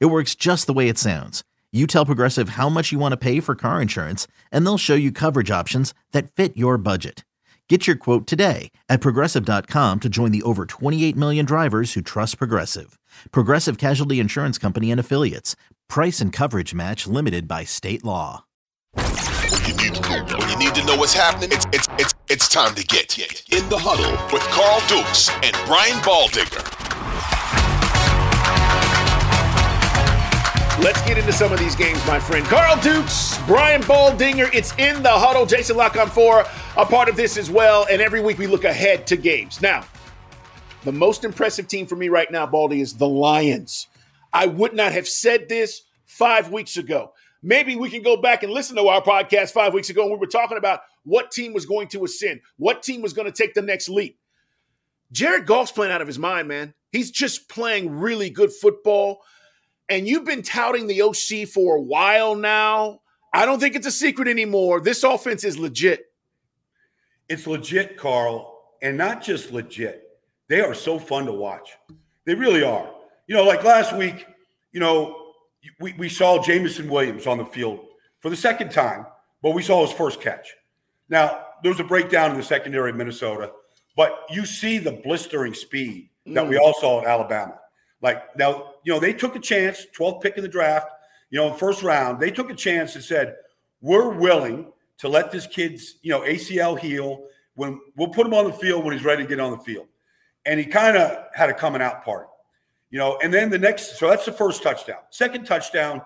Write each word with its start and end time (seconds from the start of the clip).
It 0.00 0.06
works 0.06 0.34
just 0.34 0.66
the 0.66 0.72
way 0.72 0.88
it 0.88 0.98
sounds. 0.98 1.42
You 1.72 1.86
tell 1.86 2.06
Progressive 2.06 2.50
how 2.50 2.68
much 2.68 2.92
you 2.92 2.98
want 2.98 3.12
to 3.12 3.16
pay 3.16 3.40
for 3.40 3.54
car 3.54 3.80
insurance, 3.80 4.26
and 4.50 4.64
they'll 4.64 4.78
show 4.78 4.94
you 4.94 5.10
coverage 5.10 5.50
options 5.50 5.94
that 6.12 6.30
fit 6.30 6.56
your 6.56 6.76
budget. 6.76 7.24
Get 7.68 7.86
your 7.86 7.96
quote 7.96 8.26
today 8.26 8.70
at 8.90 9.00
progressive.com 9.00 10.00
to 10.00 10.08
join 10.10 10.30
the 10.30 10.42
over 10.42 10.66
28 10.66 11.16
million 11.16 11.46
drivers 11.46 11.94
who 11.94 12.02
trust 12.02 12.36
Progressive. 12.36 12.98
Progressive 13.30 13.78
Casualty 13.78 14.20
Insurance 14.20 14.58
Company 14.58 14.90
and 14.90 15.00
Affiliates. 15.00 15.56
Price 15.88 16.20
and 16.20 16.34
coverage 16.34 16.74
match 16.74 17.06
limited 17.06 17.48
by 17.48 17.64
state 17.64 18.04
law. 18.04 18.44
When 18.92 19.06
you 19.66 19.74
need, 19.76 19.96
when 20.06 20.50
you 20.50 20.58
need 20.58 20.74
to 20.74 20.84
know 20.84 20.96
what's 20.96 21.14
happening, 21.14 21.48
it's, 21.50 21.64
it's, 21.72 21.88
it's, 21.98 22.14
it's 22.28 22.48
time 22.48 22.74
to 22.74 22.84
get 22.84 23.18
in 23.18 23.66
the 23.70 23.78
huddle 23.78 24.12
with 24.30 24.42
Carl 24.50 24.80
Dukes 24.88 25.30
and 25.42 25.56
Brian 25.66 25.96
Baldinger. 26.02 26.81
Let's 30.80 31.02
get 31.02 31.18
into 31.18 31.32
some 31.32 31.52
of 31.52 31.58
these 31.58 31.76
games, 31.76 32.04
my 32.06 32.18
friend. 32.18 32.46
Carl 32.46 32.80
Dukes, 32.80 33.38
Brian 33.46 33.82
Baldinger. 33.82 34.52
It's 34.54 34.72
in 34.78 35.02
the 35.02 35.10
huddle. 35.10 35.44
Jason 35.44 35.76
Lock 35.76 35.96
on 35.96 36.08
four, 36.08 36.46
a 36.78 36.86
part 36.86 37.10
of 37.10 37.14
this 37.14 37.36
as 37.36 37.50
well. 37.50 37.86
And 37.90 38.00
every 38.00 38.22
week 38.22 38.38
we 38.38 38.46
look 38.46 38.64
ahead 38.64 39.06
to 39.08 39.16
games. 39.16 39.60
Now, 39.60 39.84
the 40.84 40.90
most 40.90 41.24
impressive 41.24 41.68
team 41.68 41.86
for 41.86 41.94
me 41.94 42.08
right 42.08 42.30
now, 42.30 42.46
Baldy, 42.46 42.80
is 42.80 42.94
the 42.94 43.06
Lions. 43.06 43.86
I 44.32 44.46
would 44.46 44.74
not 44.74 44.92
have 44.92 45.06
said 45.06 45.46
this 45.48 45.82
five 46.06 46.50
weeks 46.50 46.78
ago. 46.78 47.12
Maybe 47.42 47.76
we 47.76 47.90
can 47.90 48.02
go 48.02 48.16
back 48.16 48.42
and 48.42 48.50
listen 48.50 48.74
to 48.76 48.88
our 48.88 49.02
podcast 49.02 49.52
five 49.52 49.74
weeks 49.74 49.90
ago, 49.90 50.02
and 50.02 50.12
we 50.12 50.16
were 50.16 50.26
talking 50.26 50.56
about 50.56 50.80
what 51.04 51.30
team 51.30 51.52
was 51.52 51.66
going 51.66 51.88
to 51.88 52.04
ascend, 52.04 52.40
what 52.56 52.82
team 52.82 53.02
was 53.02 53.12
going 53.12 53.30
to 53.30 53.32
take 53.32 53.52
the 53.52 53.62
next 53.62 53.90
leap. 53.90 54.18
Jared 55.12 55.46
Goff's 55.46 55.70
playing 55.70 55.92
out 55.92 56.00
of 56.00 56.06
his 56.06 56.18
mind, 56.18 56.48
man. 56.48 56.72
He's 56.92 57.10
just 57.10 57.48
playing 57.50 57.90
really 57.90 58.30
good 58.30 58.52
football 58.52 59.22
and 59.92 60.08
you've 60.08 60.24
been 60.24 60.42
touting 60.42 60.86
the 60.86 61.02
OC 61.02 61.48
for 61.48 61.76
a 61.76 61.80
while 61.80 62.34
now. 62.34 63.00
I 63.32 63.44
don't 63.44 63.60
think 63.60 63.74
it's 63.74 63.86
a 63.86 63.92
secret 63.92 64.28
anymore. 64.28 64.80
This 64.80 65.04
offense 65.04 65.44
is 65.44 65.58
legit. 65.58 66.06
It's 67.28 67.46
legit, 67.46 67.96
Carl, 67.96 68.62
and 68.82 68.96
not 68.96 69.22
just 69.22 69.52
legit. 69.52 70.02
They 70.48 70.60
are 70.60 70.74
so 70.74 70.98
fun 70.98 71.26
to 71.26 71.32
watch. 71.32 71.70
They 72.24 72.34
really 72.34 72.62
are. 72.62 72.90
You 73.26 73.36
know, 73.36 73.44
like 73.44 73.64
last 73.64 73.96
week, 73.96 74.26
you 74.72 74.80
know, 74.80 75.32
we, 75.78 75.92
we 75.94 76.08
saw 76.08 76.42
Jameson 76.42 76.88
Williams 76.88 77.26
on 77.26 77.38
the 77.38 77.44
field 77.44 77.80
for 78.20 78.30
the 78.30 78.36
second 78.36 78.70
time, 78.70 79.06
but 79.42 79.50
we 79.50 79.62
saw 79.62 79.86
his 79.86 79.96
first 79.96 80.20
catch. 80.20 80.54
Now, 81.08 81.44
there 81.62 81.70
was 81.70 81.80
a 81.80 81.84
breakdown 81.84 82.32
in 82.32 82.36
the 82.36 82.42
secondary 82.42 82.90
of 82.90 82.96
Minnesota, 82.96 83.52
but 83.96 84.26
you 84.30 84.44
see 84.46 84.78
the 84.78 84.92
blistering 84.92 85.54
speed 85.54 86.10
that 86.26 86.44
mm. 86.44 86.48
we 86.48 86.58
all 86.58 86.74
saw 86.74 87.00
at 87.00 87.06
Alabama. 87.06 87.58
Like 88.02 88.36
now, 88.36 88.74
you 88.84 88.92
know, 88.92 88.98
they 88.98 89.12
took 89.12 89.36
a 89.36 89.38
chance, 89.38 89.86
12th 89.96 90.20
pick 90.20 90.36
in 90.36 90.42
the 90.42 90.48
draft, 90.48 90.88
you 91.30 91.38
know, 91.38 91.52
first 91.54 91.82
round. 91.82 92.20
They 92.20 92.30
took 92.30 92.50
a 92.50 92.54
chance 92.54 92.94
and 92.94 93.02
said, 93.02 93.36
we're 93.80 94.10
willing 94.10 94.72
to 94.98 95.08
let 95.08 95.32
this 95.32 95.46
kid's, 95.46 95.96
you 96.02 96.10
know, 96.10 96.20
ACL 96.20 96.78
heal 96.78 97.24
when 97.54 97.80
we'll 97.96 98.08
put 98.08 98.26
him 98.26 98.34
on 98.34 98.44
the 98.44 98.52
field 98.52 98.84
when 98.84 98.92
he's 98.92 99.04
ready 99.04 99.22
to 99.22 99.28
get 99.28 99.40
on 99.40 99.52
the 99.52 99.58
field. 99.58 99.86
And 100.46 100.58
he 100.58 100.66
kind 100.66 100.96
of 100.96 101.26
had 101.34 101.50
a 101.50 101.54
coming 101.54 101.80
out 101.80 102.04
party, 102.04 102.28
you 102.90 102.98
know. 102.98 103.18
And 103.22 103.32
then 103.32 103.50
the 103.50 103.58
next, 103.58 103.98
so 103.98 104.08
that's 104.08 104.24
the 104.24 104.32
first 104.32 104.62
touchdown. 104.62 104.98
Second 105.10 105.44
touchdown, 105.44 106.02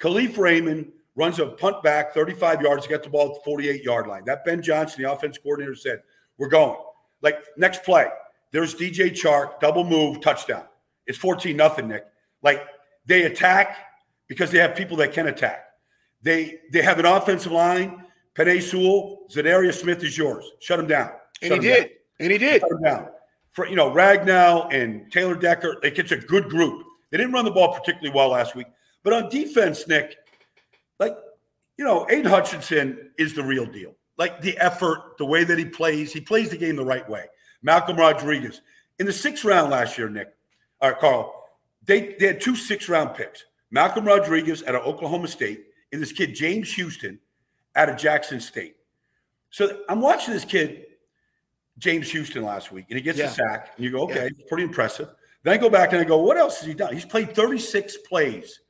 Kalif 0.00 0.38
Raymond 0.38 0.90
runs 1.16 1.38
a 1.38 1.46
punt 1.46 1.82
back 1.82 2.14
35 2.14 2.62
yards 2.62 2.84
to 2.84 2.88
get 2.88 3.02
the 3.02 3.10
ball 3.10 3.28
at 3.28 3.34
the 3.34 3.40
48 3.44 3.82
yard 3.82 4.06
line. 4.06 4.24
That 4.24 4.44
Ben 4.44 4.62
Johnson, 4.62 5.02
the 5.02 5.12
offense 5.12 5.38
coordinator, 5.38 5.74
said, 5.74 6.02
We're 6.38 6.48
going. 6.48 6.78
Like 7.22 7.40
next 7.56 7.84
play, 7.84 8.08
there's 8.52 8.74
DJ 8.74 9.10
Chark, 9.10 9.60
double 9.60 9.84
move, 9.84 10.20
touchdown. 10.20 10.64
It's 11.06 11.18
14 11.18 11.56
nothing, 11.56 11.88
Nick. 11.88 12.04
Like 12.42 12.62
they 13.06 13.24
attack 13.24 13.76
because 14.28 14.50
they 14.50 14.58
have 14.58 14.74
people 14.74 14.96
that 14.98 15.12
can 15.12 15.26
attack. 15.26 15.64
They 16.22 16.58
they 16.72 16.82
have 16.82 16.98
an 16.98 17.06
offensive 17.06 17.52
line. 17.52 18.04
Penei 18.34 18.60
Sewell, 18.60 19.20
Za'Darius 19.30 19.80
Smith 19.80 20.02
is 20.02 20.18
yours. 20.18 20.44
Shut 20.58 20.80
him 20.80 20.88
down. 20.88 21.10
Shut 21.42 21.52
and 21.52 21.62
he 21.62 21.68
did. 21.68 21.80
Down. 21.82 21.90
And 22.20 22.32
he 22.32 22.38
did. 22.38 22.60
Shut 22.62 22.70
him 22.70 22.82
down. 22.82 23.08
For 23.52 23.68
you 23.68 23.76
know, 23.76 23.90
Ragnow 23.90 24.72
and 24.74 25.10
Taylor 25.12 25.36
Decker, 25.36 25.76
like 25.82 25.98
it's 25.98 26.12
a 26.12 26.16
good 26.16 26.48
group. 26.48 26.84
They 27.10 27.18
didn't 27.18 27.32
run 27.32 27.44
the 27.44 27.52
ball 27.52 27.72
particularly 27.72 28.10
well 28.12 28.30
last 28.30 28.56
week. 28.56 28.66
But 29.04 29.12
on 29.12 29.28
defense, 29.28 29.86
Nick, 29.86 30.16
like, 30.98 31.14
you 31.76 31.84
know, 31.84 32.06
Aidan 32.10 32.24
Hutchinson 32.24 33.10
is 33.18 33.34
the 33.34 33.44
real 33.44 33.66
deal. 33.66 33.94
Like 34.16 34.40
the 34.40 34.58
effort, 34.58 35.16
the 35.18 35.24
way 35.24 35.44
that 35.44 35.58
he 35.58 35.64
plays, 35.64 36.12
he 36.12 36.20
plays 36.20 36.50
the 36.50 36.56
game 36.56 36.74
the 36.74 36.84
right 36.84 37.08
way. 37.08 37.26
Malcolm 37.62 37.96
Rodriguez. 37.96 38.62
In 38.98 39.06
the 39.06 39.12
sixth 39.12 39.44
round 39.44 39.70
last 39.70 39.98
year, 39.98 40.08
Nick, 40.08 40.33
all 40.84 40.90
right, 40.90 40.98
Carl, 40.98 41.48
they, 41.86 42.14
they 42.20 42.26
had 42.26 42.42
two 42.42 42.54
six 42.54 42.90
round 42.90 43.14
picks 43.14 43.46
Malcolm 43.70 44.04
Rodriguez 44.04 44.62
out 44.64 44.74
of 44.74 44.82
Oklahoma 44.82 45.28
State 45.28 45.64
and 45.92 46.02
this 46.02 46.12
kid, 46.12 46.34
James 46.34 46.70
Houston, 46.74 47.18
out 47.74 47.88
of 47.88 47.96
Jackson 47.96 48.38
State. 48.38 48.76
So 49.48 49.80
I'm 49.88 50.02
watching 50.02 50.34
this 50.34 50.44
kid, 50.44 50.84
James 51.78 52.10
Houston, 52.10 52.42
last 52.42 52.70
week, 52.70 52.84
and 52.90 52.98
he 52.98 53.02
gets 53.02 53.18
yeah. 53.18 53.26
a 53.26 53.30
sack, 53.30 53.72
and 53.76 53.84
you 53.84 53.92
go, 53.92 54.02
okay, 54.02 54.24
yeah. 54.24 54.44
pretty 54.46 54.64
impressive. 54.64 55.08
Then 55.42 55.54
I 55.54 55.56
go 55.56 55.70
back 55.70 55.92
and 55.92 56.02
I 56.02 56.04
go, 56.04 56.18
what 56.18 56.36
else 56.36 56.58
has 56.58 56.66
he 56.66 56.74
done? 56.74 56.92
He's 56.92 57.06
played 57.06 57.34
36 57.34 57.96
plays 58.06 58.60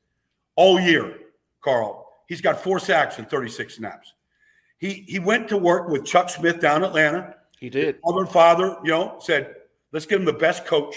all 0.54 0.78
year, 0.78 1.18
Carl. 1.62 2.06
He's 2.28 2.40
got 2.40 2.62
four 2.62 2.78
sacks 2.78 3.18
and 3.18 3.28
36 3.28 3.74
snaps. 3.74 4.14
He 4.78 5.04
he 5.08 5.18
went 5.18 5.48
to 5.48 5.58
work 5.58 5.88
with 5.88 6.04
Chuck 6.04 6.30
Smith 6.30 6.60
down 6.60 6.84
in 6.84 6.84
Atlanta. 6.84 7.34
He 7.58 7.70
did. 7.70 7.98
Mother 8.04 8.20
and 8.20 8.30
father, 8.30 8.76
you 8.84 8.90
know, 8.90 9.16
said, 9.18 9.56
let's 9.90 10.06
give 10.06 10.20
him 10.20 10.26
the 10.26 10.32
best 10.32 10.64
coach 10.64 10.96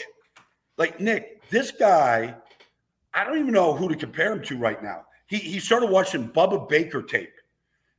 like 0.77 0.99
Nick, 0.99 1.47
this 1.49 1.71
guy, 1.71 2.35
I 3.13 3.23
don't 3.23 3.39
even 3.39 3.53
know 3.53 3.73
who 3.73 3.89
to 3.89 3.95
compare 3.95 4.31
him 4.31 4.43
to 4.43 4.57
right 4.57 4.81
now. 4.81 5.05
He 5.27 5.37
he 5.37 5.59
started 5.59 5.89
watching 5.89 6.29
Bubba 6.29 6.69
Baker 6.69 7.01
tape, 7.01 7.33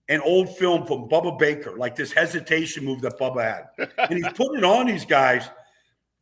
an 0.09 0.21
old 0.23 0.57
film 0.57 0.87
from 0.87 1.09
Bubba 1.09 1.39
Baker, 1.39 1.77
like 1.77 1.95
this 1.95 2.13
hesitation 2.13 2.85
move 2.85 3.01
that 3.03 3.19
Bubba 3.19 3.43
had, 3.43 3.89
and 3.99 4.25
he's 4.25 4.33
putting 4.35 4.59
it 4.59 4.65
on 4.65 4.87
these 4.87 5.05
guys. 5.05 5.49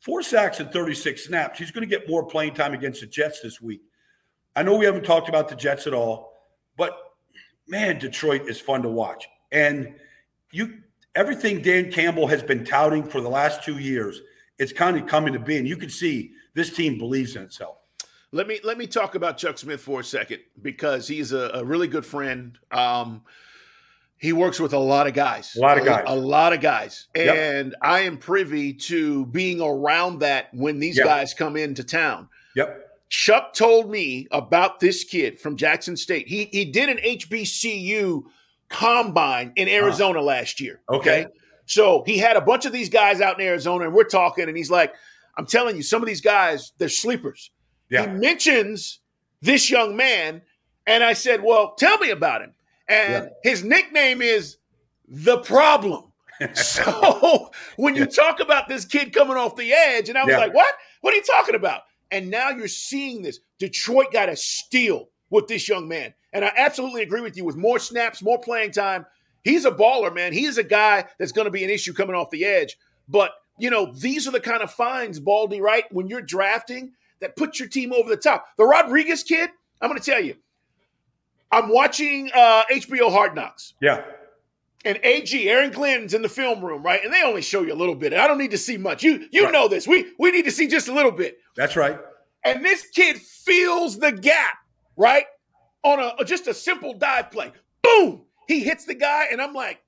Four 0.01 0.23
sacks 0.23 0.61
and 0.61 0.71
36 0.71 1.27
snaps. 1.27 1.59
He's 1.59 1.71
going 1.71 1.89
to 1.89 1.91
get 1.93 2.09
more 2.09 2.25
playing 2.25 2.55
time 2.55 2.75
against 2.75 3.01
the 3.01 3.07
Jets 3.07 3.41
this 3.41 3.61
week. 3.61 3.81
I 4.55 4.63
know 4.63 4.77
we 4.77 4.85
haven't 4.85 5.05
talked 5.05 5.29
about 5.29 5.49
the 5.49 5.57
Jets 5.57 5.87
at 5.87 5.95
all, 5.95 6.33
but 6.77 6.97
man, 7.67 7.99
Detroit 7.99 8.49
is 8.49 8.61
fun 8.61 8.83
to 8.83 8.89
watch. 8.89 9.27
And 9.53 9.95
you 10.53 10.79
everything 11.15 11.63
Dan 11.63 11.91
Campbell 11.91 12.27
has 12.27 12.43
been 12.43 12.65
touting 12.65 13.03
for 13.03 13.21
the 13.21 13.29
last 13.29 13.65
two 13.65 13.79
years, 13.79 14.21
it's 14.59 14.73
kind 14.73 14.97
of 14.97 15.07
coming 15.07 15.33
to 15.33 15.39
be. 15.39 15.57
And 15.57 15.67
you 15.67 15.77
can 15.77 15.91
see 15.91 16.33
this 16.57 16.71
team 16.71 16.99
believes 16.99 17.37
in 17.37 17.43
itself. 17.43 17.77
Let 18.33 18.49
me 18.49 18.59
let 18.65 18.77
me 18.77 18.89
talk 18.89 19.15
about 19.15 19.39
Chuck 19.39 19.59
Smith 19.59 19.81
for 19.81 20.01
a 20.01 20.05
second 20.05 20.41
because 20.63 21.07
he's 21.07 21.31
a, 21.33 21.51
a 21.55 21.65
really 21.65 21.87
good 21.87 22.05
friend. 22.05 22.59
Um, 22.73 23.23
he 24.17 24.33
works 24.33 24.59
with 24.59 24.73
a 24.73 24.79
lot 24.79 25.07
of 25.07 25.13
guys, 25.13 25.55
a 25.55 25.61
lot 25.61 25.79
of 25.79 25.85
guys, 25.85 26.05
a, 26.09 26.13
a 26.13 26.17
lot 26.17 26.53
of 26.53 26.61
guys, 26.61 27.07
yep. 27.15 27.37
and 27.37 27.77
I 27.83 28.01
am 28.01 28.17
privy 28.17 28.73
to 28.73 29.27
being 29.27 29.61
around 29.61 30.21
that 30.21 30.49
when 30.55 30.81
these 30.81 30.97
yep. 30.97 31.07
guys 31.07 31.35
come 31.35 31.57
into 31.57 31.85
town. 31.85 32.29
Yep. 32.57 32.83
Chuck 33.11 33.53
told 33.53 33.91
me 33.91 34.27
about 34.33 34.81
this 34.81 35.05
kid 35.05 35.39
from 35.39 35.57
Jackson 35.57 35.97
State. 35.97 36.27
He 36.27 36.47
he 36.47 36.65
did 36.65 36.89
an 36.89 36.97
HBCU 36.97 38.25
combine 38.71 39.53
in 39.57 39.69
Arizona 39.69 40.21
uh, 40.21 40.25
last 40.25 40.59
year. 40.59 40.81
Okay? 40.89 41.25
okay. 41.25 41.33
So 41.67 42.03
he 42.07 42.17
had 42.17 42.37
a 42.37 42.41
bunch 42.41 42.65
of 42.65 42.73
these 42.73 42.89
guys 42.89 43.21
out 43.21 43.39
in 43.39 43.47
Arizona, 43.47 43.85
and 43.85 43.95
we're 43.95 44.05
talking, 44.05 44.49
and 44.49 44.57
he's 44.57 44.71
like, 44.71 44.95
I'm 45.37 45.47
telling 45.47 45.77
you, 45.77 45.83
some 45.83 46.03
of 46.03 46.09
these 46.09 46.21
guys, 46.21 46.73
they're 46.79 46.89
sleepers. 46.89 47.51
Yeah. 47.91 48.11
He 48.11 48.19
mentions 48.19 49.01
this 49.43 49.71
young 49.71 49.97
man, 49.97 50.43
and 50.87 51.05
I 51.05 51.13
said, 51.13 51.43
Well, 51.43 51.75
tell 51.75 51.99
me 51.99 52.11
about 52.11 52.43
him. 52.43 52.55
And 52.89 53.25
yeah. 53.25 53.51
his 53.51 53.65
nickname 53.65 54.23
is 54.23 54.57
the 55.09 55.39
problem. 55.39 56.13
so 56.55 57.51
when 57.77 57.95
you 57.95 58.07
talk 58.07 58.41
about 58.41 58.69
this 58.69 58.85
kid 58.85 59.13
coming 59.13 59.37
off 59.37 59.57
the 59.57 59.73
edge, 59.73 60.09
and 60.09 60.19
I 60.19 60.25
was 60.25 60.33
yeah. 60.33 60.39
like, 60.39 60.55
What? 60.55 60.75
What 61.01 61.15
are 61.15 61.17
you 61.17 61.23
talking 61.23 61.55
about? 61.55 61.83
And 62.11 62.31
now 62.31 62.51
you're 62.51 62.69
seeing 62.69 63.23
this. 63.23 63.41
Detroit 63.59 64.13
got 64.13 64.29
a 64.29 64.37
steal 64.37 65.09
with 65.31 65.49
this 65.49 65.69
young 65.69 65.89
man. 65.89 66.15
And 66.33 66.45
I 66.45 66.53
absolutely 66.57 67.03
agree 67.03 67.21
with 67.21 67.37
you 67.37 67.45
with 67.45 67.57
more 67.57 67.79
snaps, 67.79 68.23
more 68.23 68.39
playing 68.39 68.73
time. 68.73 69.07
He's 69.43 69.65
a 69.65 69.71
baller, 69.71 70.15
man. 70.15 70.33
He's 70.33 70.59
a 70.59 70.65
guy 70.65 71.05
that's 71.19 71.33
going 71.33 71.47
to 71.47 71.51
be 71.51 71.65
an 71.65 71.71
issue 71.71 71.93
coming 71.93 72.15
off 72.15 72.31
the 72.31 72.45
edge. 72.45 72.77
But 73.09 73.33
you 73.59 73.71
know, 73.71 73.93
these 73.93 74.27
are 74.27 74.31
the 74.31 74.41
kind 74.41 74.63
of 74.63 74.71
fines, 74.71 75.21
Baldy, 75.21 75.61
right? 75.61 75.85
When 75.93 76.09
you're 76.09 76.23
drafting 76.23 76.93
that 77.21 77.37
put 77.37 77.59
your 77.59 77.69
team 77.69 77.93
over 77.93 78.09
the 78.09 78.17
top. 78.17 78.47
The 78.57 78.65
Rodriguez 78.65 79.23
kid, 79.23 79.51
I'm 79.81 79.89
going 79.89 80.01
to 80.01 80.11
tell 80.11 80.23
you, 80.23 80.37
I'm 81.51 81.69
watching 81.69 82.31
uh, 82.35 82.65
HBO 82.71 83.11
Hard 83.11 83.35
Knocks. 83.35 83.75
Yeah. 83.81 84.05
And 84.85 84.99
AG, 85.03 85.49
Aaron 85.49 85.71
Glenn's 85.71 86.15
in 86.15 86.23
the 86.23 86.29
film 86.29 86.65
room, 86.65 86.83
right? 86.83 87.03
And 87.03 87.13
they 87.13 87.23
only 87.23 87.43
show 87.43 87.63
you 87.63 87.73
a 87.73 87.75
little 87.75 87.95
bit. 87.95 88.13
I 88.13 88.27
don't 88.29 88.39
need 88.39 88.53
to 88.53 88.59
see 88.59 88.77
much. 88.77 89.03
You 89.03 89.27
you 89.33 89.45
right. 89.45 89.53
know 89.53 89.67
this. 89.67 89.89
We 89.89 90.13
we 90.19 90.31
need 90.31 90.45
to 90.45 90.53
see 90.53 90.69
just 90.69 90.87
a 90.87 90.93
little 90.93 91.11
bit. 91.11 91.39
That's 91.57 91.75
right. 91.75 91.99
And 92.45 92.65
this 92.65 92.87
kid 92.87 93.17
feels 93.17 93.99
the 93.99 94.13
gap, 94.13 94.59
right? 94.97 95.25
On 95.83 95.99
a 95.99 96.25
just 96.25 96.47
a 96.47 96.55
simple 96.55 96.95
dive 96.95 97.33
play. 97.33 97.53
Boom! 97.83 98.27
He 98.47 98.61
hits 98.61 98.85
the 98.85 98.95
guy, 98.95 99.27
and 99.33 99.43
I'm 99.43 99.55
like, 99.55 99.83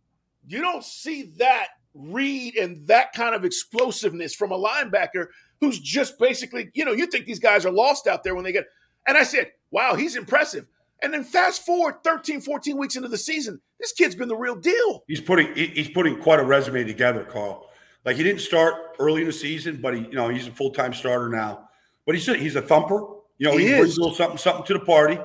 you 0.48 0.60
don't 0.60 0.82
see 0.82 1.34
that 1.38 1.68
read 1.98 2.56
and 2.56 2.86
that 2.86 3.12
kind 3.12 3.34
of 3.34 3.44
explosiveness 3.44 4.34
from 4.34 4.52
a 4.52 4.58
linebacker 4.58 5.26
who's 5.60 5.78
just 5.80 6.18
basically, 6.18 6.70
you 6.74 6.84
know, 6.84 6.92
you 6.92 7.06
think 7.06 7.26
these 7.26 7.40
guys 7.40 7.66
are 7.66 7.72
lost 7.72 8.06
out 8.06 8.22
there 8.22 8.34
when 8.34 8.44
they 8.44 8.52
get. 8.52 8.66
And 9.06 9.16
I 9.16 9.24
said, 9.24 9.52
wow, 9.70 9.94
he's 9.94 10.16
impressive. 10.16 10.66
And 11.02 11.12
then 11.12 11.24
fast 11.24 11.64
forward 11.64 12.02
13, 12.02 12.40
14 12.40 12.76
weeks 12.76 12.96
into 12.96 13.08
the 13.08 13.18
season, 13.18 13.60
this 13.78 13.92
kid's 13.92 14.14
been 14.14 14.28
the 14.28 14.36
real 14.36 14.56
deal. 14.56 15.04
He's 15.06 15.20
putting 15.20 15.54
he's 15.54 15.88
putting 15.88 16.20
quite 16.20 16.40
a 16.40 16.44
resume 16.44 16.84
together, 16.84 17.24
Carl. 17.24 17.68
Like 18.04 18.16
he 18.16 18.22
didn't 18.22 18.40
start 18.40 18.74
early 18.98 19.20
in 19.20 19.26
the 19.26 19.32
season, 19.32 19.80
but 19.80 19.94
he, 19.94 20.00
you 20.00 20.14
know, 20.14 20.28
he's 20.28 20.48
a 20.48 20.50
full 20.50 20.70
time 20.70 20.92
starter 20.92 21.28
now. 21.28 21.68
But 22.04 22.16
he's 22.16 22.28
a, 22.28 22.36
he's 22.36 22.56
a 22.56 22.62
thumper. 22.62 23.00
You 23.38 23.48
know, 23.48 23.56
he, 23.56 23.68
he 23.68 23.76
brings 23.76 23.96
a 23.96 24.00
little 24.00 24.16
something 24.16 24.38
something 24.38 24.64
to 24.64 24.72
the 24.74 24.80
party. 24.80 25.18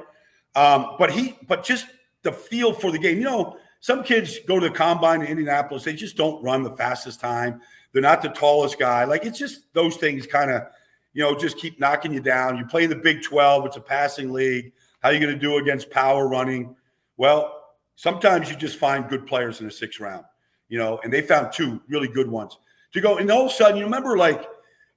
Um, 0.56 0.96
but 1.00 1.12
he, 1.12 1.38
but 1.48 1.64
just 1.64 1.88
the 2.22 2.31
feel 2.31 2.74
for 2.74 2.92
the 2.92 3.00
game. 3.00 3.18
You 3.18 3.24
know, 3.24 3.58
some 3.83 4.01
kids 4.01 4.39
go 4.47 4.62
to 4.62 4.69
the 4.69 4.74
combine 4.74 5.24
in 5.24 5.27
Indianapolis, 5.27 5.83
they 5.83 5.91
just 5.91 6.15
don't 6.15 6.41
run 6.41 6.63
the 6.63 6.74
fastest 6.77 7.19
time. 7.19 7.59
They're 7.91 8.01
not 8.01 8.21
the 8.21 8.30
tallest 8.30 8.80
guy. 8.80 9.03
Like 9.03 9.25
it's 9.25 9.38
just 9.38 9.74
those 9.74 9.97
things 9.97 10.25
kind 10.25 10.50
of, 10.50 10.62
you 11.12 11.21
know, 11.21 11.38
just 11.38 11.57
keep 11.57 11.81
knocking 11.81 12.13
you 12.13 12.21
down. 12.21 12.56
You 12.56 12.65
play 12.65 12.85
in 12.85 12.89
the 12.89 12.95
Big 12.95 13.24
12, 13.24 13.65
it's 13.65 13.75
a 13.75 13.81
passing 13.81 14.31
league. 14.31 14.71
How 15.01 15.09
are 15.09 15.13
you 15.13 15.19
going 15.19 15.33
to 15.33 15.38
do 15.38 15.57
against 15.57 15.89
power 15.89 16.30
running? 16.30 16.77
Well, 17.18 17.62
sometimes 17.95 18.50
you 18.50 18.56
just 18.56 18.80
find 18.80 19.09
good 19.09 19.27
players 19.27 19.59
in 19.59 19.65
the 19.65 19.71
sixth 19.74 20.00
round, 20.00 20.24
you 20.69 20.79
know, 20.79 21.01
and 21.03 21.12
they 21.12 21.21
found 21.21 21.51
two 21.51 21.81
really 21.89 22.07
good 22.07 22.31
ones 22.31 22.57
to 22.94 23.01
go. 23.01 23.18
And 23.18 23.29
all 23.29 23.47
of 23.47 23.51
a 23.51 23.53
sudden, 23.53 23.75
you 23.75 23.83
remember 23.83 24.18
like, 24.18 24.47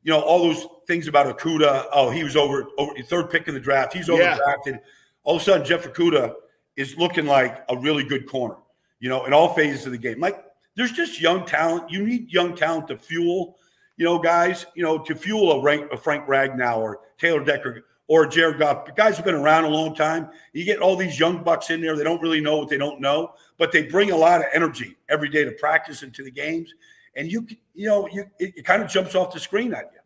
you 0.05 0.13
know, 0.13 0.21
all 0.21 0.39
those 0.45 0.65
things 0.87 1.09
about 1.09 1.27
Okudah. 1.37 1.87
Oh, 1.93 2.11
he 2.11 2.23
was 2.23 2.37
over, 2.37 2.69
over 2.79 2.95
third 3.03 3.31
pick 3.31 3.49
in 3.49 3.55
the 3.55 3.61
draft. 3.61 3.93
He's 3.95 4.07
overdrafted. 4.07 4.67
Yeah. 4.67 4.77
All 5.25 5.35
of 5.35 5.43
a 5.43 5.45
sudden, 5.45 5.67
Jeff 5.67 5.93
Okudah 5.93 6.35
is 6.77 6.97
looking 6.97 7.27
like 7.27 7.65
a 7.69 7.77
really 7.77 8.05
good 8.05 8.29
corner, 8.29 8.55
you 9.01 9.09
know, 9.09 9.25
in 9.25 9.33
all 9.33 9.55
phases 9.55 9.87
of 9.87 9.93
the 9.93 9.99
game. 9.99 10.21
Like 10.21 10.45
there's 10.75 10.93
just 10.93 11.21
young 11.21 11.45
talent. 11.45 11.91
You 11.91 12.07
need 12.07 12.33
young 12.33 12.55
talent 12.55 12.89
to 12.89 12.97
fuel, 12.97 13.57
you 13.97 14.05
know, 14.05 14.19
guys, 14.19 14.67
you 14.75 14.83
know, 14.83 14.99
to 14.99 15.15
fuel 15.15 15.53
a, 15.53 15.63
rank, 15.63 15.91
a 15.93 15.97
Frank 15.97 16.27
Ragnow 16.27 16.79
or 16.79 17.01
Taylor 17.19 17.43
Decker 17.43 17.85
or 18.09 18.27
Jared 18.27 18.59
Goff. 18.59 18.95
Guys 18.95 19.17
have 19.17 19.25
been 19.25 19.35
around 19.35 19.65
a 19.65 19.69
long 19.69 19.95
time. 19.95 20.29
You 20.53 20.65
get 20.65 20.81
all 20.81 20.97
these 20.97 21.19
young 21.19 21.43
bucks 21.43 21.71
in 21.71 21.81
there. 21.81 21.97
They 21.97 22.05
don't 22.05 22.21
really 22.23 22.41
know 22.41 22.59
what 22.59 22.69
they 22.69 22.79
don't 22.79 23.01
know, 23.01 23.33
but 23.59 23.73
they 23.73 23.85
bring 23.85 24.11
a 24.11 24.17
lot 24.17 24.41
of 24.41 24.47
energy 24.53 24.97
every 25.09 25.29
day 25.29 25.45
to 25.45 25.53
practice 25.53 26.03
and 26.03 26.15
to 26.15 26.23
the 26.23 26.31
games. 26.31 26.73
And 27.17 27.33
you, 27.33 27.47
you 27.75 27.89
know, 27.89 28.09
you 28.13 28.27
it, 28.39 28.59
it 28.59 28.65
kind 28.65 28.83
of 28.83 28.89
jumps 28.89 29.15
off 29.15 29.33
the 29.33 29.41
screen 29.41 29.73
at 29.73 29.91
you. 29.95 30.01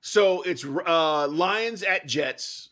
So 0.00 0.42
it's 0.42 0.64
uh, 0.64 1.28
Lions 1.28 1.82
at 1.82 2.06
Jets. 2.06 2.70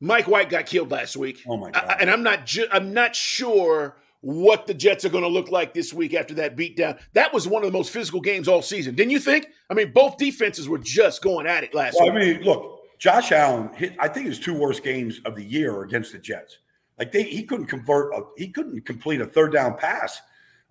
Mike 0.00 0.26
White 0.26 0.48
got 0.48 0.66
killed 0.66 0.90
last 0.90 1.16
week. 1.16 1.42
Oh 1.46 1.56
my 1.56 1.70
god! 1.70 1.84
I, 1.86 1.94
and 2.00 2.10
I'm 2.10 2.22
not. 2.22 2.46
Ju- 2.46 2.68
I'm 2.70 2.92
not 2.92 3.14
sure 3.14 3.96
what 4.20 4.66
the 4.66 4.74
Jets 4.74 5.04
are 5.04 5.08
going 5.08 5.24
to 5.24 5.28
look 5.28 5.50
like 5.50 5.74
this 5.74 5.92
week 5.92 6.14
after 6.14 6.34
that 6.34 6.56
beatdown. 6.56 6.98
That 7.12 7.32
was 7.32 7.46
one 7.46 7.62
of 7.62 7.70
the 7.70 7.76
most 7.76 7.90
physical 7.92 8.20
games 8.20 8.48
all 8.48 8.62
season. 8.62 8.94
Didn't 8.94 9.12
you 9.12 9.20
think? 9.20 9.48
I 9.70 9.74
mean, 9.74 9.92
both 9.92 10.16
defenses 10.16 10.68
were 10.68 10.78
just 10.78 11.22
going 11.22 11.46
at 11.46 11.64
it 11.64 11.74
last 11.74 11.96
well, 11.98 12.12
week. 12.12 12.14
I 12.14 12.38
mean, 12.38 12.42
look, 12.42 12.80
Josh 12.98 13.32
Allen 13.32 13.70
hit, 13.74 13.94
I 13.98 14.08
think 14.08 14.26
his 14.26 14.40
two 14.40 14.54
worst 14.54 14.82
games 14.82 15.20
of 15.24 15.34
the 15.34 15.44
year 15.44 15.82
against 15.82 16.12
the 16.12 16.18
Jets. 16.18 16.58
Like 16.98 17.12
they 17.12 17.24
he 17.24 17.42
couldn't 17.42 17.66
convert 17.66 18.14
a, 18.14 18.22
he 18.36 18.48
couldn't 18.48 18.80
complete 18.86 19.20
a 19.20 19.26
third 19.26 19.52
down 19.52 19.76
pass 19.76 20.20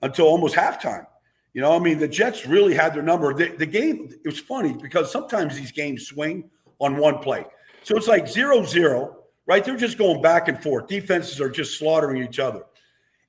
until 0.01 0.25
almost 0.25 0.55
halftime. 0.55 1.05
You 1.53 1.61
know, 1.61 1.73
I 1.73 1.79
mean, 1.79 1.99
the 1.99 2.07
Jets 2.07 2.45
really 2.45 2.73
had 2.73 2.93
their 2.93 3.03
number. 3.03 3.33
The, 3.33 3.55
the 3.55 3.65
game, 3.65 4.09
it 4.11 4.27
was 4.27 4.39
funny 4.39 4.73
because 4.73 5.11
sometimes 5.11 5.55
these 5.55 5.71
games 5.71 6.07
swing 6.07 6.49
on 6.79 6.97
one 6.97 7.19
play. 7.19 7.45
So 7.83 7.95
it's 7.95 8.07
like 8.07 8.27
zero 8.27 8.65
zero, 8.65 9.17
right? 9.45 9.63
They're 9.63 9.77
just 9.77 9.97
going 9.97 10.21
back 10.21 10.47
and 10.47 10.61
forth. 10.61 10.87
Defenses 10.87 11.39
are 11.39 11.49
just 11.49 11.77
slaughtering 11.77 12.21
each 12.21 12.39
other. 12.39 12.63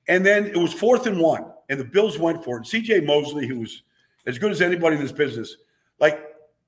And 0.07 0.25
then 0.25 0.45
it 0.47 0.57
was 0.57 0.73
fourth 0.73 1.05
and 1.05 1.19
one, 1.19 1.45
and 1.69 1.79
the 1.79 1.85
Bills 1.85 2.17
went 2.17 2.43
for 2.43 2.57
it. 2.57 2.63
CJ 2.63 3.05
Mosley, 3.05 3.47
who 3.47 3.59
was 3.59 3.83
as 4.25 4.37
good 4.37 4.51
as 4.51 4.61
anybody 4.61 4.95
in 4.95 5.01
this 5.01 5.11
business, 5.11 5.57
like 5.99 6.23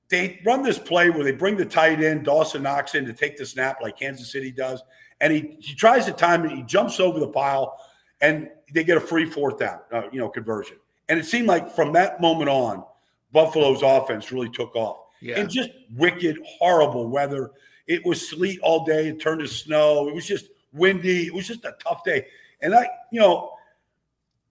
they 0.08 0.40
run 0.44 0.62
this 0.62 0.78
play 0.78 1.08
where 1.08 1.24
they 1.24 1.32
bring 1.32 1.56
the 1.56 1.64
tight 1.64 2.02
end, 2.02 2.24
Dawson 2.24 2.62
Knox 2.62 2.94
in 2.94 3.06
to 3.06 3.12
take 3.12 3.36
the 3.36 3.46
snap 3.46 3.78
like 3.80 3.98
Kansas 3.98 4.30
City 4.30 4.50
does. 4.50 4.82
And 5.20 5.32
he, 5.32 5.56
he 5.60 5.74
tries 5.74 6.04
to 6.06 6.12
time 6.12 6.44
it, 6.44 6.52
he 6.52 6.62
jumps 6.62 7.00
over 7.00 7.20
the 7.20 7.28
pile, 7.28 7.78
and 8.20 8.50
they 8.72 8.84
get 8.84 8.96
a 8.96 9.00
free 9.00 9.24
fourth 9.24 9.58
down, 9.58 9.80
uh, 9.92 10.02
you 10.12 10.18
know, 10.18 10.28
conversion. 10.28 10.76
And 11.08 11.18
it 11.18 11.24
seemed 11.24 11.46
like 11.46 11.74
from 11.74 11.92
that 11.92 12.20
moment 12.20 12.50
on, 12.50 12.84
Buffalo's 13.32 13.82
offense 13.82 14.32
really 14.32 14.50
took 14.50 14.74
off. 14.74 14.98
Yeah. 15.20 15.38
And 15.38 15.48
just 15.48 15.70
wicked, 15.96 16.38
horrible 16.44 17.08
weather. 17.08 17.50
It 17.86 18.04
was 18.04 18.26
sleet 18.26 18.58
all 18.62 18.84
day. 18.84 19.08
It 19.08 19.20
turned 19.20 19.40
to 19.40 19.48
snow. 19.48 20.08
It 20.08 20.14
was 20.14 20.26
just 20.26 20.46
windy. 20.72 21.26
It 21.26 21.34
was 21.34 21.46
just 21.46 21.64
a 21.64 21.76
tough 21.82 22.02
day. 22.04 22.26
And 22.62 22.74
I, 22.74 22.88
you 23.10 23.20
know, 23.20 23.52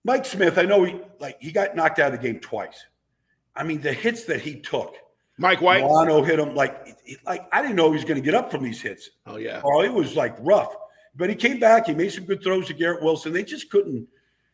Mike 0.03 0.25
Smith, 0.25 0.57
I 0.57 0.63
know 0.63 0.83
he 0.83 0.99
like 1.19 1.37
he 1.39 1.51
got 1.51 1.75
knocked 1.75 1.99
out 1.99 2.13
of 2.13 2.21
the 2.21 2.27
game 2.27 2.39
twice. 2.39 2.85
I 3.55 3.63
mean, 3.63 3.81
the 3.81 3.93
hits 3.93 4.23
that 4.25 4.41
he 4.41 4.59
took. 4.59 4.95
Mike 5.37 5.61
White. 5.61 5.81
Milano 5.81 6.21
hit 6.21 6.39
him 6.39 6.53
like 6.53 6.97
like 7.25 7.47
I 7.53 7.61
didn't 7.61 7.77
know 7.77 7.87
he 7.87 7.93
was 7.93 8.03
going 8.03 8.21
to 8.21 8.25
get 8.25 8.35
up 8.35 8.51
from 8.51 8.63
these 8.63 8.81
hits. 8.81 9.09
Oh 9.25 9.37
yeah. 9.37 9.61
Oh, 9.63 9.81
it 9.81 9.93
was 9.93 10.15
like 10.15 10.35
rough. 10.39 10.75
But 11.15 11.29
he 11.29 11.35
came 11.35 11.59
back. 11.59 11.87
He 11.87 11.93
made 11.93 12.11
some 12.11 12.25
good 12.25 12.43
throws 12.43 12.67
to 12.67 12.73
Garrett 12.73 13.03
Wilson. 13.03 13.33
They 13.33 13.43
just 13.43 13.69
couldn't, 13.69 13.95
you 13.95 14.07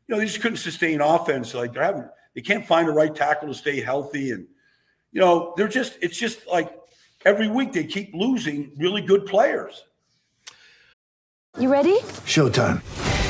know, 0.07 0.17
they 0.17 0.25
just 0.25 0.41
couldn't 0.41 0.57
sustain 0.57 1.01
offense. 1.01 1.53
Like 1.53 1.73
they're 1.73 1.83
having, 1.83 2.07
they 2.33 2.41
can't 2.41 2.65
find 2.65 2.87
a 2.87 2.91
right 2.91 3.13
tackle 3.13 3.47
to 3.47 3.53
stay 3.53 3.81
healthy, 3.81 4.31
and 4.31 4.47
you 5.11 5.21
know, 5.21 5.53
they're 5.57 5.67
just. 5.67 5.97
It's 6.01 6.17
just 6.17 6.47
like 6.47 6.75
every 7.25 7.47
week 7.47 7.73
they 7.73 7.83
keep 7.83 8.13
losing 8.13 8.71
really 8.77 9.01
good 9.01 9.25
players. 9.25 9.85
You 11.59 11.71
ready? 11.71 11.99
Showtime. 12.25 12.81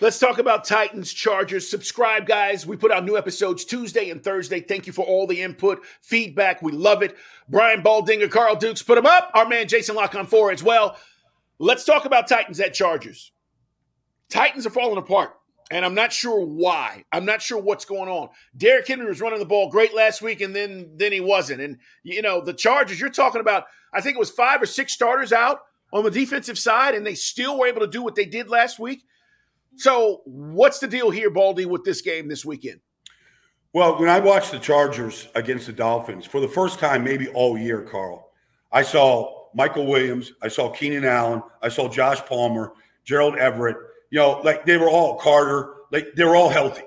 Let's 0.00 0.18
talk 0.18 0.38
about 0.38 0.64
Titans, 0.64 1.12
Chargers. 1.12 1.70
Subscribe, 1.70 2.26
guys. 2.26 2.66
We 2.66 2.76
put 2.76 2.90
out 2.90 3.04
new 3.04 3.16
episodes 3.16 3.64
Tuesday 3.64 4.10
and 4.10 4.24
Thursday. 4.24 4.58
Thank 4.58 4.88
you 4.88 4.92
for 4.92 5.04
all 5.04 5.28
the 5.28 5.40
input, 5.40 5.84
feedback. 6.02 6.62
We 6.62 6.72
love 6.72 7.04
it. 7.04 7.14
Brian 7.48 7.80
Baldinger, 7.80 8.28
Carl 8.28 8.56
Dukes, 8.56 8.82
put 8.82 8.96
them 8.96 9.06
up. 9.06 9.30
Our 9.34 9.46
man 9.46 9.68
Jason 9.68 9.94
Lock 9.94 10.16
on 10.16 10.26
four 10.26 10.50
as 10.50 10.64
well. 10.64 10.96
Let's 11.60 11.84
talk 11.84 12.06
about 12.06 12.26
Titans 12.26 12.58
at 12.58 12.74
Chargers. 12.74 13.30
Titans 14.28 14.66
are 14.66 14.70
falling 14.70 14.98
apart, 14.98 15.30
and 15.70 15.84
I'm 15.84 15.94
not 15.94 16.12
sure 16.12 16.44
why. 16.44 17.04
I'm 17.12 17.24
not 17.24 17.40
sure 17.40 17.60
what's 17.60 17.84
going 17.84 18.08
on. 18.08 18.30
Derrick 18.56 18.88
Henry 18.88 19.06
was 19.06 19.20
running 19.20 19.38
the 19.38 19.44
ball 19.44 19.70
great 19.70 19.94
last 19.94 20.20
week, 20.20 20.40
and 20.40 20.56
then 20.56 20.90
then 20.96 21.12
he 21.12 21.20
wasn't. 21.20 21.60
And 21.60 21.78
you 22.02 22.20
know 22.20 22.40
the 22.40 22.52
Chargers. 22.52 22.98
You're 22.98 23.10
talking 23.10 23.40
about. 23.40 23.66
I 23.92 24.00
think 24.00 24.16
it 24.16 24.20
was 24.20 24.30
five 24.30 24.60
or 24.60 24.66
six 24.66 24.92
starters 24.92 25.32
out 25.32 25.60
on 25.92 26.02
the 26.02 26.10
defensive 26.10 26.58
side, 26.58 26.96
and 26.96 27.06
they 27.06 27.14
still 27.14 27.60
were 27.60 27.68
able 27.68 27.82
to 27.82 27.86
do 27.86 28.02
what 28.02 28.16
they 28.16 28.26
did 28.26 28.50
last 28.50 28.80
week. 28.80 29.04
So, 29.76 30.22
what's 30.24 30.78
the 30.78 30.86
deal 30.86 31.10
here, 31.10 31.30
Baldy, 31.30 31.66
with 31.66 31.84
this 31.84 32.00
game 32.00 32.28
this 32.28 32.44
weekend? 32.44 32.80
Well, 33.72 33.98
when 33.98 34.08
I 34.08 34.20
watched 34.20 34.52
the 34.52 34.60
Chargers 34.60 35.26
against 35.34 35.66
the 35.66 35.72
Dolphins 35.72 36.26
for 36.26 36.40
the 36.40 36.48
first 36.48 36.78
time, 36.78 37.02
maybe 37.02 37.28
all 37.28 37.58
year, 37.58 37.82
Carl, 37.82 38.30
I 38.70 38.82
saw 38.82 39.48
Michael 39.54 39.86
Williams, 39.86 40.32
I 40.42 40.48
saw 40.48 40.70
Keenan 40.70 41.04
Allen, 41.04 41.42
I 41.62 41.68
saw 41.68 41.88
Josh 41.88 42.20
Palmer, 42.20 42.72
Gerald 43.04 43.36
Everett. 43.36 43.76
You 44.10 44.20
know, 44.20 44.40
like 44.44 44.64
they 44.64 44.76
were 44.76 44.88
all 44.88 45.16
Carter, 45.16 45.74
like 45.90 46.14
they 46.14 46.24
were 46.24 46.36
all 46.36 46.50
healthy. 46.50 46.84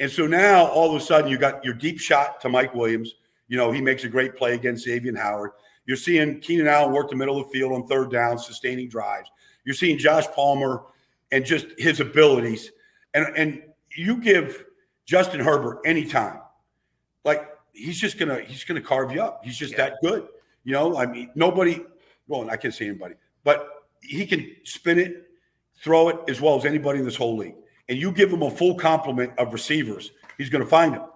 And 0.00 0.10
so 0.10 0.26
now 0.26 0.66
all 0.66 0.94
of 0.94 1.00
a 1.00 1.04
sudden 1.04 1.28
you 1.28 1.38
got 1.38 1.64
your 1.64 1.74
deep 1.74 1.98
shot 1.98 2.40
to 2.42 2.48
Mike 2.48 2.74
Williams. 2.74 3.14
You 3.48 3.56
know, 3.56 3.72
he 3.72 3.80
makes 3.80 4.04
a 4.04 4.08
great 4.08 4.36
play 4.36 4.54
against 4.54 4.84
Xavier 4.84 5.16
Howard. 5.16 5.50
You're 5.86 5.96
seeing 5.96 6.38
Keenan 6.40 6.68
Allen 6.68 6.92
work 6.92 7.10
the 7.10 7.16
middle 7.16 7.40
of 7.40 7.46
the 7.46 7.58
field 7.58 7.72
on 7.72 7.86
third 7.88 8.12
down, 8.12 8.38
sustaining 8.38 8.88
drives. 8.88 9.30
You're 9.64 9.74
seeing 9.74 9.98
Josh 9.98 10.26
Palmer 10.28 10.82
and 11.32 11.44
just 11.44 11.66
his 11.78 12.00
abilities. 12.00 12.72
And 13.14 13.26
and 13.36 13.62
you 13.96 14.18
give 14.18 14.64
Justin 15.06 15.40
Herbert 15.40 15.80
any 15.84 16.04
time, 16.04 16.40
like 17.24 17.48
he's 17.72 17.98
just 17.98 18.18
gonna 18.18 18.40
he's 18.40 18.64
gonna 18.64 18.80
carve 18.80 19.12
you 19.12 19.22
up. 19.22 19.44
He's 19.44 19.56
just 19.56 19.72
yeah. 19.72 19.88
that 19.88 19.96
good. 20.02 20.28
You 20.64 20.72
know, 20.72 20.96
I 20.96 21.06
mean, 21.06 21.30
nobody. 21.34 21.80
Well, 22.26 22.50
I 22.50 22.56
can't 22.56 22.74
say 22.74 22.86
anybody, 22.88 23.14
but 23.44 23.66
he 24.00 24.26
can 24.26 24.54
spin 24.64 24.98
it, 24.98 25.28
throw 25.82 26.08
it 26.08 26.18
as 26.28 26.40
well 26.40 26.56
as 26.56 26.64
anybody 26.64 26.98
in 26.98 27.04
this 27.04 27.16
whole 27.16 27.36
league. 27.36 27.54
And 27.88 27.98
you 27.98 28.12
give 28.12 28.30
him 28.30 28.42
a 28.42 28.50
full 28.50 28.74
complement 28.74 29.32
of 29.38 29.52
receivers, 29.52 30.12
he's 30.36 30.50
going 30.50 30.62
to 30.62 30.68
find 30.68 30.94
them. 30.94 31.06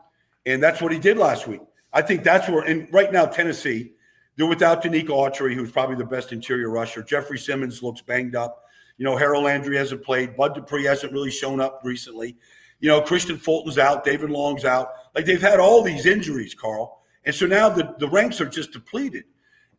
And 0.47 0.63
that's 0.63 0.81
what 0.81 0.91
he 0.91 0.99
did 0.99 1.19
last 1.19 1.47
week. 1.47 1.61
I 1.93 2.03
think 2.03 2.25
that's 2.25 2.49
where. 2.49 2.63
And 2.63 2.93
right 2.93 3.13
now, 3.13 3.27
Tennessee, 3.27 3.93
they're 4.37 4.47
without 4.47 4.83
Denico 4.83 5.11
Autry, 5.11 5.55
who's 5.55 5.71
probably 5.71 5.97
the 5.97 6.05
best 6.05 6.33
interior 6.33 6.71
rusher. 6.71 7.03
Jeffrey 7.03 7.39
Simmons 7.39 7.83
looks 7.83 8.01
banged 8.01 8.35
up. 8.35 8.62
You 9.03 9.09
know, 9.09 9.17
Harold 9.17 9.43
Landry 9.43 9.77
hasn't 9.77 10.05
played. 10.05 10.37
Bud 10.37 10.55
Dupree 10.55 10.85
hasn't 10.85 11.13
really 11.13 11.33
shown 11.33 11.61
up 11.61 11.81
recently. 11.83 12.37
You 12.79 12.87
know, 12.87 13.01
Kristian 13.01 13.37
Fulton's 13.37 13.77
out. 13.77 14.05
David 14.05 14.31
Long's 14.31 14.65
out. 14.65 14.91
Like 15.17 15.25
they've 15.25 15.43
had 15.43 15.59
all 15.59 15.83
these 15.83 16.07
injuries, 16.07 16.55
Carl. 16.55 17.03
And 17.25 17.35
so 17.35 17.47
now 17.47 17.69
the, 17.69 17.97
the 17.99 18.09
ranks 18.09 18.41
are 18.41 18.49
just 18.49 18.71
depleted. 18.71 19.25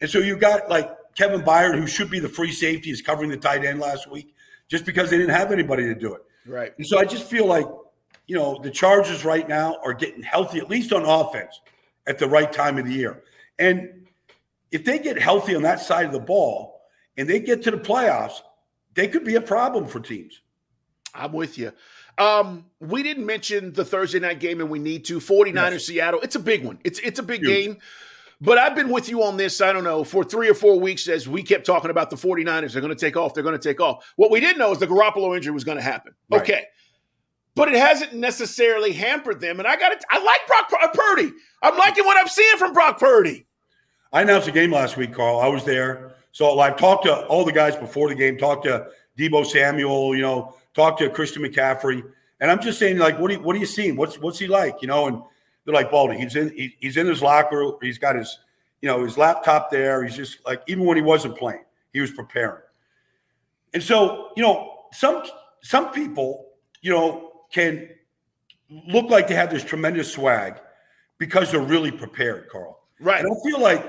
And 0.02 0.10
so 0.10 0.20
you've 0.20 0.42
got 0.42 0.68
like 0.70 0.92
Kevin 1.16 1.42
Byard, 1.42 1.80
who 1.80 1.88
should 1.88 2.12
be 2.12 2.20
the 2.20 2.28
free 2.28 2.52
safety, 2.52 2.92
is 2.92 3.02
covering 3.02 3.30
the 3.30 3.38
tight 3.38 3.64
end 3.64 3.80
last 3.80 4.12
week 4.12 4.36
just 4.68 4.84
because 4.84 5.10
they 5.10 5.18
didn't 5.18 5.34
have 5.34 5.54
anybody 5.54 5.86
to 5.86 5.96
do 5.96 6.14
it. 6.16 6.22
Right. 6.46 6.74
And 6.78 6.86
so 6.86 7.00
I 7.00 7.06
just 7.06 7.30
feel 7.30 7.46
like, 7.46 7.66
you 8.28 8.36
know, 8.36 8.60
the 8.62 8.72
Chargers 8.72 9.24
right 9.24 9.48
now 9.48 9.78
are 9.86 9.94
getting 9.94 10.22
healthy, 10.22 10.60
at 10.60 10.70
least 10.70 10.92
on 10.92 11.06
offense, 11.06 11.62
at 12.08 12.20
the 12.20 12.28
right 12.28 12.52
time 12.52 12.78
of 12.78 12.84
the 12.84 12.94
year. 12.94 13.24
And 13.58 14.06
if 14.74 14.84
they 14.84 15.00
get 15.00 15.18
healthy 15.18 15.56
on 15.56 15.62
that 15.62 15.80
side 15.80 16.08
of 16.08 16.12
the 16.12 16.20
ball 16.20 16.82
and 17.16 17.30
they 17.30 17.40
get 17.40 17.64
to 17.64 17.72
the 17.72 17.78
playoffs, 17.78 18.42
they 18.96 19.08
could 19.08 19.24
be 19.24 19.36
a 19.36 19.42
problem 19.42 19.88
for 19.88 20.00
teams. 20.00 20.42
I'm 21.14 21.34
with 21.34 21.58
you. 21.58 21.72
Um, 22.18 22.66
we 22.80 23.04
didn't 23.04 23.26
mention 23.26 23.74
the 23.74 23.86
Thursday 23.86 24.20
night 24.20 24.40
game, 24.40 24.62
and 24.62 24.70
we 24.70 24.80
need 24.80 25.06
to. 25.06 25.20
49ers 25.20 25.72
yes. 25.72 25.86
Seattle. 25.86 26.22
It's 26.22 26.36
a 26.36 26.40
big 26.40 26.64
one. 26.64 26.80
It's 26.84 27.00
it's 27.00 27.20
a 27.20 27.24
big 27.24 27.42
Huge. 27.42 27.50
game. 27.50 27.78
But 28.42 28.58
I've 28.58 28.76
been 28.76 28.90
with 28.90 29.08
you 29.08 29.24
on 29.24 29.38
this, 29.38 29.62
I 29.62 29.72
don't 29.72 29.86
know, 29.86 30.04
for 30.04 30.24
three 30.24 30.50
or 30.50 30.54
four 30.54 30.78
weeks 30.78 31.08
as 31.08 31.30
we 31.30 31.44
kept 31.44 31.66
talking 31.66 31.90
about 31.90 32.10
the 32.10 32.18
49ers. 32.18 32.74
They're 32.74 32.82
going 32.82 32.94
to 32.94 33.00
take 33.00 33.16
off. 33.16 33.34
They're 33.34 33.44
going 33.44 33.58
to 33.58 33.70
take 33.70 33.80
off. 33.80 34.12
What 34.18 34.32
we 34.32 34.42
didn't 34.42 34.58
know 34.58 34.72
is 34.74 34.80
the 34.80 34.88
Garoppolo 34.88 35.34
injury 35.34 35.54
was 35.54 35.64
going 35.64 35.78
to 35.78 35.84
happen. 35.84 36.14
Right. 36.30 36.42
Okay. 36.42 36.66
But 37.56 37.70
it 37.70 37.76
hasn't 37.76 38.14
necessarily 38.14 38.92
hampered 38.92 39.40
them. 39.40 39.60
And 39.60 39.68
I 39.68 39.78
got 39.78 39.94
it. 39.94 40.04
I 40.10 40.22
like 40.22 40.40
Brock 40.48 40.74
uh, 40.82 40.88
Purdy. 40.90 41.32
I'm 41.62 41.78
liking 41.78 42.04
what 42.04 42.18
I'm 42.18 42.28
seeing 42.28 42.58
from 42.58 42.74
Brock 42.74 43.00
Purdy. 43.00 43.46
I 44.12 44.24
announced 44.24 44.48
the 44.48 44.52
game 44.52 44.72
last 44.72 44.98
week, 44.98 45.14
Carl. 45.14 45.40
I 45.40 45.48
was 45.48 45.64
there. 45.64 46.14
So 46.34 46.60
I've 46.60 46.78
talked 46.78 47.06
to 47.06 47.26
all 47.28 47.46
the 47.46 47.52
guys 47.52 47.76
before 47.76 48.10
the 48.10 48.16
game, 48.16 48.38
talked 48.38 48.66
to 48.66 48.88
Deebo 49.18 49.46
Samuel, 49.46 50.16
you 50.16 50.24
know, 50.24 50.56
talked 50.74 51.00
to 51.00 51.10
Christian 51.10 51.44
McCaffrey. 51.44 52.04
And 52.42 52.52
I'm 52.52 52.60
just 52.60 52.80
saying, 52.80 52.98
like, 52.98 53.20
what 53.20 53.30
are 53.32 53.36
you, 53.36 53.40
what 53.40 53.56
are 53.56 53.60
you 53.60 53.68
seeing? 53.68 53.96
What's 53.96 54.20
what's 54.20 54.40
he 54.40 54.48
like? 54.48 54.82
You 54.82 54.88
know, 54.88 55.08
and 55.08 55.22
they're 55.64 55.76
like, 55.76 55.92
Baldy, 55.92 56.18
he's 56.18 56.36
in 56.36 56.50
he, 56.50 56.76
he's 56.80 56.98
in 56.98 57.08
his 57.08 57.22
locker. 57.22 57.74
He's 57.82 58.00
got 58.00 58.16
his, 58.16 58.40
you 58.82 58.88
know, 58.90 59.04
his 59.04 59.18
laptop 59.18 59.70
there. 59.70 60.04
He's 60.04 60.16
just 60.16 60.44
like, 60.46 60.62
even 60.68 60.86
when 60.86 60.98
he 60.98 61.04
wasn't 61.04 61.38
playing, 61.38 61.64
he 61.94 62.02
was 62.02 62.12
preparing. 62.12 62.64
And 63.74 63.82
so, 63.82 64.32
you 64.36 64.42
know, 64.42 64.86
some 64.92 65.24
some 65.62 65.92
people, 65.92 66.48
you 66.82 66.92
know, 66.92 67.32
can 67.52 67.90
look 68.88 69.10
like 69.10 69.28
they 69.28 69.36
have 69.36 69.52
this 69.52 69.64
tremendous 69.64 70.12
swag 70.12 70.60
because 71.20 71.52
they're 71.52 71.62
really 71.62 71.92
prepared, 71.92 72.50
Carl. 72.50 72.80
Right. 73.00 73.24
And 73.24 73.32
I 73.32 73.50
feel 73.50 73.62
like 73.62 73.86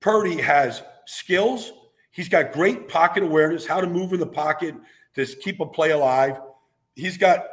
Purdy 0.00 0.40
has 0.40 0.82
skills. 1.06 1.72
He's 2.10 2.28
got 2.28 2.52
great 2.52 2.88
pocket 2.88 3.22
awareness, 3.22 3.66
how 3.66 3.80
to 3.80 3.86
move 3.86 4.12
in 4.12 4.20
the 4.20 4.26
pocket 4.26 4.74
to 5.14 5.26
keep 5.26 5.60
a 5.60 5.66
play 5.66 5.90
alive. 5.90 6.40
He's 6.94 7.16
got 7.16 7.46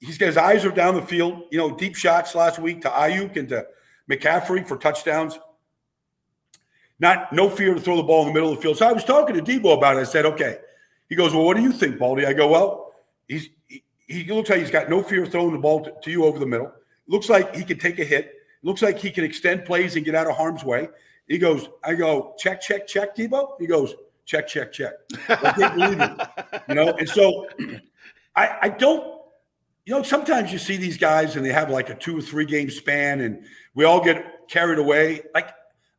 he's 0.00 0.18
got 0.18 0.26
his 0.26 0.36
eyes 0.36 0.64
are 0.64 0.70
down 0.70 0.94
the 0.94 1.02
field. 1.02 1.44
You 1.50 1.58
know, 1.58 1.74
deep 1.74 1.96
shots 1.96 2.34
last 2.34 2.58
week 2.58 2.82
to 2.82 2.88
Aiyuk 2.88 3.36
and 3.36 3.48
to 3.48 3.66
McCaffrey 4.10 4.66
for 4.66 4.76
touchdowns. 4.76 5.38
Not 6.98 7.32
no 7.32 7.48
fear 7.48 7.74
to 7.74 7.80
throw 7.80 7.96
the 7.96 8.02
ball 8.02 8.22
in 8.22 8.28
the 8.28 8.34
middle 8.34 8.50
of 8.50 8.56
the 8.56 8.62
field. 8.62 8.76
So 8.76 8.86
I 8.86 8.92
was 8.92 9.04
talking 9.04 9.34
to 9.34 9.42
Deebo 9.42 9.76
about 9.76 9.96
it. 9.96 10.00
I 10.00 10.04
said, 10.04 10.24
okay. 10.26 10.58
He 11.08 11.16
goes, 11.16 11.34
well, 11.34 11.44
what 11.44 11.56
do 11.56 11.62
you 11.62 11.72
think, 11.72 11.98
Baldy? 11.98 12.24
I 12.26 12.32
go, 12.32 12.48
well, 12.48 12.94
he's 13.28 13.48
he, 13.66 13.82
he 14.06 14.24
looks 14.24 14.50
like 14.50 14.60
he's 14.60 14.70
got 14.70 14.88
no 14.88 15.02
fear 15.02 15.24
of 15.24 15.32
throwing 15.32 15.52
the 15.52 15.58
ball 15.58 15.84
to, 15.84 15.92
to 16.02 16.10
you 16.10 16.24
over 16.24 16.38
the 16.38 16.46
middle. 16.46 16.72
Looks 17.06 17.28
like 17.28 17.54
he 17.54 17.64
can 17.64 17.78
take 17.78 17.98
a 17.98 18.04
hit. 18.04 18.32
Looks 18.62 18.82
like 18.82 18.98
he 18.98 19.10
can 19.10 19.24
extend 19.24 19.64
plays 19.64 19.96
and 19.96 20.04
get 20.04 20.14
out 20.14 20.28
of 20.28 20.36
harm's 20.36 20.64
way. 20.64 20.88
He 21.28 21.38
goes, 21.38 21.68
I 21.84 21.94
go, 21.94 22.34
check, 22.38 22.60
check, 22.60 22.86
check, 22.86 23.16
Deebo. 23.16 23.60
He 23.60 23.66
goes, 23.66 23.94
check, 24.24 24.48
check, 24.48 24.72
check. 24.72 24.92
I 25.28 25.52
can't 25.52 25.74
believe 25.74 26.00
it. 26.00 26.28
You 26.68 26.74
know, 26.74 26.92
and 26.92 27.08
so 27.08 27.48
I, 28.36 28.58
I 28.62 28.68
don't, 28.68 29.20
you 29.84 29.94
know, 29.94 30.02
sometimes 30.02 30.52
you 30.52 30.58
see 30.58 30.76
these 30.76 30.96
guys 30.96 31.34
and 31.36 31.44
they 31.44 31.52
have 31.52 31.70
like 31.70 31.90
a 31.90 31.94
two 31.94 32.16
or 32.18 32.20
three 32.20 32.44
game 32.44 32.70
span 32.70 33.20
and 33.20 33.44
we 33.74 33.84
all 33.84 34.02
get 34.02 34.48
carried 34.48 34.78
away. 34.78 35.22
Like, 35.34 35.50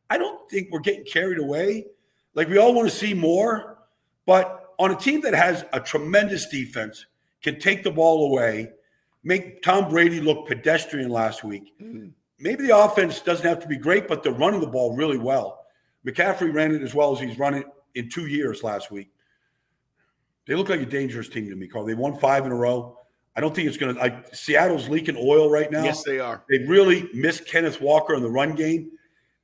I 0.08 0.16
don't 0.16 0.48
think 0.50 0.68
we're 0.70 0.80
getting 0.80 1.04
carried 1.04 1.38
away. 1.38 1.86
Like, 2.34 2.48
we 2.48 2.58
all 2.58 2.74
want 2.74 2.88
to 2.88 2.94
see 2.94 3.14
more, 3.14 3.78
but 4.26 4.74
on 4.78 4.90
a 4.90 4.96
team 4.96 5.20
that 5.22 5.34
has 5.34 5.64
a 5.72 5.80
tremendous 5.80 6.48
defense, 6.48 7.06
can 7.42 7.60
take 7.60 7.82
the 7.82 7.90
ball 7.90 8.32
away, 8.32 8.70
make 9.22 9.62
Tom 9.62 9.88
Brady 9.88 10.20
look 10.20 10.48
pedestrian 10.48 11.10
last 11.10 11.44
week. 11.44 11.72
Mm 11.80 12.12
maybe 12.38 12.66
the 12.66 12.76
offense 12.76 13.20
doesn't 13.20 13.46
have 13.46 13.60
to 13.60 13.68
be 13.68 13.76
great, 13.76 14.08
but 14.08 14.22
they're 14.22 14.32
running 14.32 14.60
the 14.60 14.66
ball 14.66 14.96
really 14.96 15.18
well. 15.18 15.64
McCaffrey 16.06 16.52
ran 16.52 16.74
it 16.74 16.82
as 16.82 16.94
well 16.94 17.14
as 17.14 17.20
he's 17.20 17.38
run 17.38 17.54
it 17.54 17.66
in 17.94 18.08
two 18.08 18.26
years 18.26 18.62
last 18.62 18.90
week. 18.90 19.10
They 20.46 20.54
look 20.54 20.68
like 20.68 20.80
a 20.80 20.86
dangerous 20.86 21.28
team 21.28 21.48
to 21.48 21.56
me, 21.56 21.66
Carl. 21.66 21.86
They 21.86 21.94
won 21.94 22.18
five 22.18 22.44
in 22.44 22.52
a 22.52 22.56
row. 22.56 22.98
I 23.36 23.40
don't 23.40 23.54
think 23.54 23.66
it's 23.66 23.76
going 23.76 23.94
to. 23.94 24.00
Like 24.00 24.34
Seattle's 24.34 24.88
leaking 24.88 25.16
oil 25.16 25.50
right 25.50 25.70
now. 25.70 25.82
Yes, 25.82 26.04
they 26.04 26.20
are. 26.20 26.44
They 26.48 26.58
really 26.58 27.08
missed 27.14 27.46
Kenneth 27.46 27.80
Walker 27.80 28.14
in 28.14 28.22
the 28.22 28.30
run 28.30 28.54
game, 28.54 28.92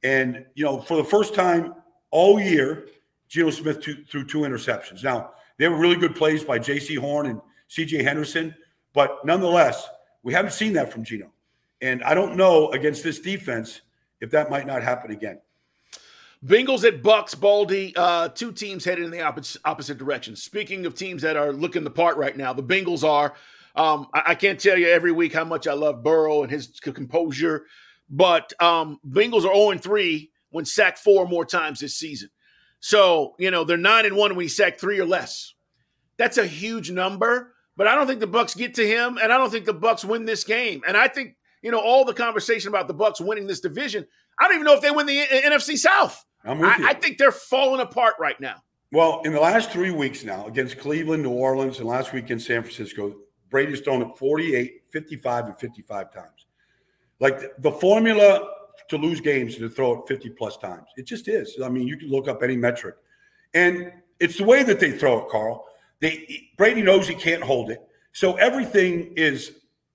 and 0.02 0.44
you 0.54 0.64
know, 0.64 0.80
for 0.80 0.96
the 0.96 1.04
first 1.04 1.34
time 1.34 1.74
all 2.10 2.38
year, 2.38 2.86
Geno 3.28 3.50
Smith 3.50 3.82
threw 3.82 4.24
two 4.24 4.40
interceptions. 4.40 5.02
Now 5.02 5.32
they 5.56 5.68
were 5.68 5.76
really 5.76 5.96
good 5.96 6.14
plays 6.14 6.44
by 6.44 6.58
Jaycee 6.58 6.98
Horn 6.98 7.26
and 7.26 7.40
C.J. 7.68 8.02
Henderson, 8.02 8.54
but 8.92 9.24
nonetheless, 9.24 9.88
we 10.22 10.32
haven't 10.34 10.52
seen 10.52 10.74
that 10.74 10.92
from 10.92 11.02
Geno. 11.02 11.32
And 11.80 12.02
I 12.04 12.14
don't 12.14 12.36
know 12.36 12.70
against 12.70 13.02
this 13.02 13.20
defense 13.20 13.80
if 14.20 14.30
that 14.30 14.50
might 14.50 14.66
not 14.66 14.82
happen 14.82 15.10
again. 15.10 15.40
Bengals 16.44 16.84
at 16.84 17.02
Bucs, 17.02 17.38
Baldy. 17.38 17.94
Uh, 17.96 18.28
two 18.28 18.52
teams 18.52 18.84
headed 18.84 19.04
in 19.04 19.10
the 19.10 19.20
opposite, 19.20 19.60
opposite 19.64 19.98
direction. 19.98 20.34
Speaking 20.36 20.86
of 20.86 20.94
teams 20.94 21.22
that 21.22 21.36
are 21.36 21.52
looking 21.52 21.84
the 21.84 21.90
part 21.90 22.16
right 22.16 22.36
now, 22.36 22.52
the 22.52 22.62
Bengals 22.62 23.06
are. 23.06 23.34
Um, 23.76 24.08
I, 24.14 24.22
I, 24.28 24.34
can't 24.34 24.58
tell 24.58 24.76
you 24.76 24.88
every 24.88 25.12
week 25.12 25.32
how 25.32 25.44
much 25.44 25.66
I 25.68 25.74
love 25.74 26.02
Burrow 26.02 26.42
and 26.42 26.50
his 26.50 26.80
composure, 26.80 27.66
but 28.08 28.52
um, 28.60 28.98
Bengals 29.08 29.44
are 29.44 29.54
0 29.54 29.78
3 29.78 30.30
when 30.50 30.64
sacked 30.64 30.98
four 30.98 31.28
more 31.28 31.44
times 31.44 31.78
this 31.78 31.94
season. 31.94 32.30
So, 32.80 33.34
you 33.38 33.50
know, 33.50 33.62
they're 33.62 33.76
9 33.76 34.06
and 34.06 34.16
1 34.16 34.34
when 34.34 34.42
he 34.42 34.48
sacked 34.48 34.80
three 34.80 34.98
or 34.98 35.06
less. 35.06 35.54
That's 36.16 36.38
a 36.38 36.46
huge 36.46 36.90
number, 36.90 37.54
but 37.76 37.86
I 37.86 37.94
don't 37.94 38.06
think 38.06 38.20
the 38.20 38.26
Bucs 38.26 38.56
get 38.56 38.74
to 38.74 38.86
him, 38.86 39.18
and 39.22 39.32
I 39.32 39.38
don't 39.38 39.50
think 39.50 39.66
the 39.66 39.74
Bucs 39.74 40.04
win 40.04 40.24
this 40.24 40.42
game. 40.42 40.82
And 40.86 40.96
I 40.96 41.06
think 41.06 41.36
you 41.62 41.70
know, 41.70 41.80
all 41.80 42.04
the 42.04 42.14
conversation 42.14 42.68
about 42.68 42.88
the 42.88 42.94
Bucs 42.94 43.20
winning 43.20 43.46
this 43.46 43.60
division. 43.60 44.06
I 44.38 44.44
don't 44.44 44.54
even 44.54 44.64
know 44.64 44.74
if 44.74 44.80
they 44.80 44.90
win 44.90 45.06
the 45.06 45.20
uh, 45.20 45.50
NFC 45.50 45.76
South. 45.76 46.24
I'm 46.44 46.58
with 46.58 46.78
you. 46.78 46.86
I, 46.86 46.90
I 46.90 46.94
think 46.94 47.18
they're 47.18 47.32
falling 47.32 47.80
apart 47.80 48.14
right 48.18 48.40
now. 48.40 48.56
Well, 48.92 49.20
in 49.24 49.32
the 49.32 49.40
last 49.40 49.70
three 49.70 49.92
weeks 49.92 50.24
now, 50.24 50.46
against 50.46 50.78
Cleveland, 50.78 51.22
New 51.22 51.30
Orleans, 51.30 51.78
and 51.78 51.88
last 51.88 52.12
week 52.12 52.30
in 52.30 52.40
San 52.40 52.62
Francisco, 52.62 53.14
Brady's 53.50 53.80
thrown 53.80 54.02
it 54.02 54.16
48, 54.16 54.82
55, 54.90 55.46
and 55.46 55.58
55 55.58 56.12
times. 56.12 56.46
Like 57.20 57.40
the 57.58 57.70
formula 57.70 58.48
to 58.88 58.96
lose 58.96 59.20
games 59.20 59.54
is 59.54 59.58
to 59.58 59.68
throw 59.68 60.00
it 60.00 60.08
50 60.08 60.30
plus 60.30 60.56
times. 60.56 60.86
It 60.96 61.06
just 61.06 61.28
is. 61.28 61.56
I 61.62 61.68
mean, 61.68 61.86
you 61.86 61.96
can 61.96 62.08
look 62.08 62.26
up 62.26 62.42
any 62.42 62.56
metric. 62.56 62.96
And 63.54 63.92
it's 64.18 64.38
the 64.38 64.44
way 64.44 64.62
that 64.62 64.80
they 64.80 64.92
throw 64.92 65.20
it, 65.20 65.28
Carl. 65.28 65.64
They 66.00 66.48
Brady 66.56 66.82
knows 66.82 67.06
he 67.06 67.14
can't 67.14 67.42
hold 67.42 67.70
it. 67.70 67.82
So 68.12 68.34
everything 68.34 69.12
is 69.16 69.52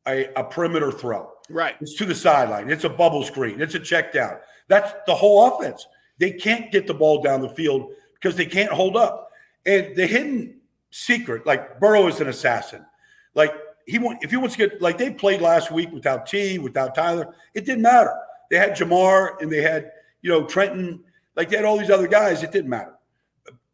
a, 0.07 0.27
a 0.35 0.43
perimeter 0.43 0.91
throw. 0.91 1.31
Right. 1.49 1.75
It's 1.79 1.95
to 1.95 2.05
the 2.05 2.15
sideline. 2.15 2.69
It's 2.69 2.83
a 2.83 2.89
bubble 2.89 3.23
screen. 3.23 3.61
It's 3.61 3.75
a 3.75 3.79
check 3.79 4.11
down. 4.11 4.37
That's 4.67 4.93
the 5.05 5.15
whole 5.15 5.55
offense. 5.55 5.85
They 6.17 6.31
can't 6.31 6.71
get 6.71 6.87
the 6.87 6.93
ball 6.93 7.21
down 7.21 7.41
the 7.41 7.49
field 7.49 7.91
because 8.13 8.35
they 8.35 8.45
can't 8.45 8.71
hold 8.71 8.95
up. 8.95 9.29
And 9.65 9.95
the 9.95 10.07
hidden 10.07 10.59
secret, 10.91 11.45
like 11.45 11.79
Burrow 11.79 12.07
is 12.07 12.19
an 12.21 12.29
assassin. 12.29 12.85
Like 13.33 13.53
he 13.85 13.99
want 13.99 14.23
if 14.23 14.31
he 14.31 14.37
wants 14.37 14.55
to 14.55 14.67
get 14.67 14.81
like 14.81 14.97
they 14.97 15.11
played 15.11 15.41
last 15.41 15.71
week 15.71 15.91
without 15.91 16.25
T, 16.25 16.57
without 16.57 16.95
Tyler, 16.95 17.33
it 17.53 17.65
didn't 17.65 17.83
matter. 17.83 18.13
They 18.49 18.57
had 18.57 18.71
Ja'Marr 18.71 19.41
and 19.41 19.51
they 19.51 19.61
had, 19.61 19.91
you 20.21 20.31
know, 20.31 20.45
Trenton, 20.45 21.03
like 21.35 21.49
they 21.49 21.57
had 21.57 21.65
all 21.65 21.77
these 21.77 21.89
other 21.89 22.07
guys. 22.07 22.43
It 22.43 22.51
didn't 22.51 22.69
matter. 22.69 22.93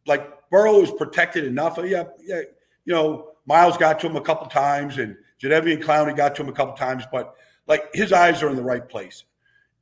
Like 0.06 0.50
Burrow 0.50 0.80
is 0.80 0.90
protected 0.90 1.44
enough. 1.44 1.78
Yeah, 1.82 2.04
yeah, 2.24 2.42
you 2.84 2.92
know, 2.92 3.28
Myles 3.46 3.76
got 3.76 4.00
to 4.00 4.06
him 4.06 4.16
a 4.16 4.20
couple 4.20 4.46
times, 4.48 4.98
and 4.98 5.16
Jadeveon 5.42 5.82
Clowney 5.82 6.16
got 6.16 6.34
to 6.36 6.42
him 6.42 6.48
a 6.48 6.52
couple 6.52 6.74
times, 6.74 7.04
but 7.10 7.34
like 7.72 7.88
his 7.94 8.12
eyes 8.12 8.42
are 8.42 8.50
in 8.50 8.56
the 8.56 8.62
right 8.62 8.86
place. 8.86 9.24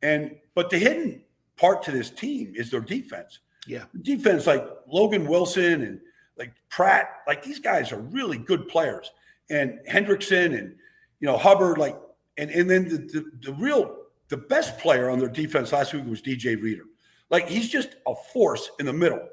And 0.00 0.36
but 0.54 0.70
the 0.70 0.78
hidden 0.78 1.22
part 1.56 1.82
to 1.82 1.90
this 1.90 2.08
team 2.08 2.52
is 2.54 2.70
their 2.70 2.80
defense. 2.80 3.40
Yeah. 3.66 3.86
defense, 4.02 4.46
like 4.46 4.64
Logan 4.86 5.26
Wilson 5.26 5.82
and 5.82 6.00
like 6.38 6.52
Pratt, 6.68 7.08
like 7.26 7.42
these 7.42 7.58
guys 7.58 7.90
are 7.90 7.98
really 7.98 8.38
good 8.38 8.68
players. 8.68 9.10
And 9.50 9.80
Hendrickson 9.90 10.56
and 10.56 10.76
you 11.18 11.26
know 11.26 11.36
Hubbard, 11.36 11.78
like 11.78 11.98
and 12.38 12.48
and 12.52 12.70
then 12.70 12.88
the, 12.88 12.98
the, 12.98 13.30
the 13.42 13.52
real 13.54 13.96
the 14.28 14.36
best 14.36 14.78
player 14.78 15.10
on 15.10 15.18
their 15.18 15.28
defense 15.28 15.72
last 15.72 15.92
week 15.92 16.06
was 16.06 16.22
DJ 16.22 16.62
Reader. 16.62 16.84
Like 17.28 17.48
he's 17.48 17.68
just 17.68 17.96
a 18.06 18.14
force 18.32 18.70
in 18.78 18.86
the 18.86 18.92
middle. 18.92 19.28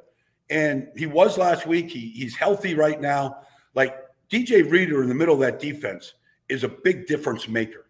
And 0.50 0.88
he 0.96 1.06
was 1.06 1.38
last 1.38 1.68
week. 1.68 1.92
He, 1.92 2.10
he's 2.10 2.36
healthy 2.36 2.74
right 2.74 3.00
now. 3.00 3.38
Like 3.76 3.96
DJ 4.32 4.68
Reader 4.68 5.04
in 5.04 5.10
the 5.10 5.16
middle 5.16 5.36
of 5.36 5.42
that 5.42 5.60
defense 5.60 6.16
is 6.50 6.64
a 6.64 6.70
big 6.70 7.06
difference 7.06 7.48
maker. 7.48 7.87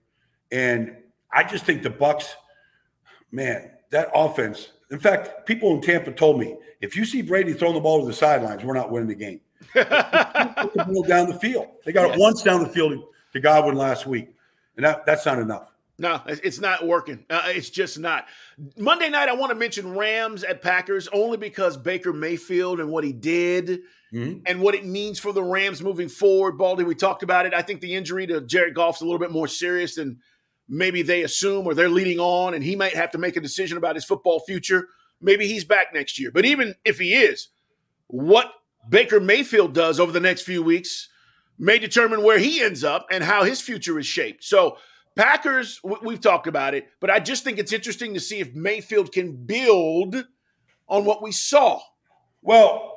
And 0.51 0.95
I 1.31 1.43
just 1.43 1.65
think 1.65 1.83
the 1.83 1.89
Bucs, 1.89 2.29
man, 3.31 3.71
that 3.91 4.09
offense. 4.13 4.69
In 4.91 4.99
fact, 4.99 5.45
people 5.45 5.71
in 5.73 5.81
Tampa 5.81 6.11
told 6.11 6.39
me 6.39 6.55
if 6.81 6.95
you 6.95 7.05
see 7.05 7.21
Brady 7.21 7.53
throwing 7.53 7.73
the 7.75 7.79
ball 7.81 8.01
to 8.01 8.07
the 8.07 8.13
sidelines, 8.13 8.63
we're 8.63 8.73
not 8.73 8.91
winning 8.91 9.09
the 9.09 9.15
game. 9.15 9.41
the 9.73 10.85
ball 10.87 11.03
down 11.03 11.27
the 11.27 11.39
field. 11.39 11.67
They 11.85 11.91
got 11.91 12.07
Yes. 12.09 12.17
it 12.17 12.19
once 12.21 12.41
down 12.43 12.63
the 12.63 12.69
field 12.69 13.03
to 13.33 13.39
Godwin 13.39 13.75
last 13.75 14.05
week, 14.07 14.29
and 14.75 14.85
that, 14.85 15.05
that's 15.05 15.25
not 15.25 15.39
enough. 15.39 15.71
No, 15.99 16.21
it's 16.27 16.59
not 16.59 16.85
working. 16.85 17.25
Uh, 17.27 17.41
it's 17.47 17.71
just 17.71 17.97
not. 17.97 18.27
Monday 18.77 19.09
night, 19.09 19.29
I 19.29 19.33
want 19.33 19.49
to 19.49 19.55
mention 19.55 19.95
Rams 19.97 20.43
at 20.43 20.61
Packers 20.61 21.07
only 21.11 21.37
because 21.37 21.75
Baker 21.75 22.13
Mayfield 22.13 22.79
and 22.79 22.91
what 22.91 23.03
he 23.03 23.11
did 23.11 23.79
Mhm. 24.13 24.43
and 24.45 24.61
what 24.61 24.75
it 24.75 24.85
means 24.85 25.17
for 25.17 25.33
the 25.33 25.41
Rams 25.41 25.81
moving 25.81 26.07
forward. 26.07 26.51
Baldy, 26.55 26.83
we 26.83 26.93
talked 26.93 27.23
about 27.23 27.47
it. 27.47 27.53
I 27.55 27.63
think 27.63 27.81
the 27.81 27.95
injury 27.95 28.27
to 28.27 28.41
Jared 28.41 28.75
Goff's 28.75 29.01
a 29.01 29.05
little 29.05 29.17
bit 29.19 29.31
more 29.31 29.47
serious 29.47 29.95
than 29.95 30.19
maybe 30.69 31.01
they 31.01 31.23
assume 31.23 31.65
or 31.65 31.73
they're 31.73 31.89
leading 31.89 32.19
on, 32.19 32.53
and 32.53 32.63
he 32.63 32.75
might 32.75 32.95
have 32.95 33.11
to 33.11 33.17
make 33.17 33.35
a 33.35 33.41
decision 33.41 33.77
about 33.77 33.95
his 33.95 34.05
football 34.05 34.39
future. 34.41 34.87
Maybe 35.21 35.47
he's 35.47 35.63
back 35.63 35.93
next 35.93 36.19
year. 36.19 36.31
But 36.31 36.45
even 36.45 36.75
if 36.85 36.99
he 36.99 37.13
is, 37.13 37.49
what 38.07 38.51
Baker 38.89 39.19
Mayfield 39.19 39.73
does 39.73 39.99
over 39.99 40.11
the 40.11 40.19
next 40.19 40.43
few 40.43 40.63
weeks 40.63 41.09
may 41.57 41.79
determine 41.79 42.23
where 42.23 42.37
he 42.37 42.61
ends 42.61 42.83
up 42.83 43.07
and 43.11 43.23
how 43.23 43.43
his 43.43 43.61
future 43.61 43.97
is 43.97 44.05
shaped. 44.05 44.43
So, 44.43 44.77
Packers, 45.15 45.81
we've 46.03 46.21
talked 46.21 46.45
about 46.45 46.75
it, 46.75 46.87
but 46.99 47.09
I 47.09 47.19
just 47.19 47.43
think 47.43 47.57
it's 47.57 47.73
interesting 47.73 48.13
to 48.13 48.19
see 48.19 48.39
if 48.39 48.53
Mayfield 48.53 49.11
can 49.11 49.35
build 49.35 50.15
on 50.87 51.05
what 51.05 51.23
we 51.23 51.31
saw. 51.31 51.81
Well, 52.43 52.93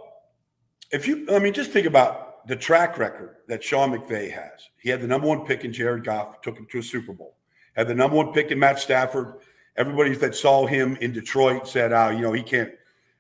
if 0.90 1.08
you, 1.08 1.26
I 1.32 1.38
mean, 1.38 1.54
just 1.54 1.70
think 1.70 1.86
about 1.86 2.46
the 2.46 2.56
track 2.56 2.98
record 2.98 3.36
that 3.48 3.64
Sean 3.64 3.90
McVay 3.90 4.30
has. 4.32 4.68
He 4.76 4.90
had 4.90 5.00
the 5.00 5.06
number 5.06 5.26
one 5.26 5.46
pick 5.46 5.64
in 5.64 5.72
Jared 5.72 6.04
Goff, 6.04 6.42
took 6.42 6.58
him 6.58 6.66
to 6.70 6.78
a 6.78 6.82
Super 6.82 7.12
Bowl. 7.12 7.36
Had 7.76 7.88
the 7.88 7.94
number 7.94 8.16
one 8.16 8.32
pick 8.32 8.50
in 8.50 8.58
Matt 8.58 8.78
Stafford. 8.78 9.34
Everybody 9.76 10.14
that 10.16 10.34
saw 10.34 10.66
him 10.66 10.96
in 10.96 11.12
Detroit 11.12 11.66
said, 11.68 11.92
"Oh, 11.92 12.10
you 12.10 12.20
know, 12.20 12.32
he 12.32 12.42
can't." 12.42 12.72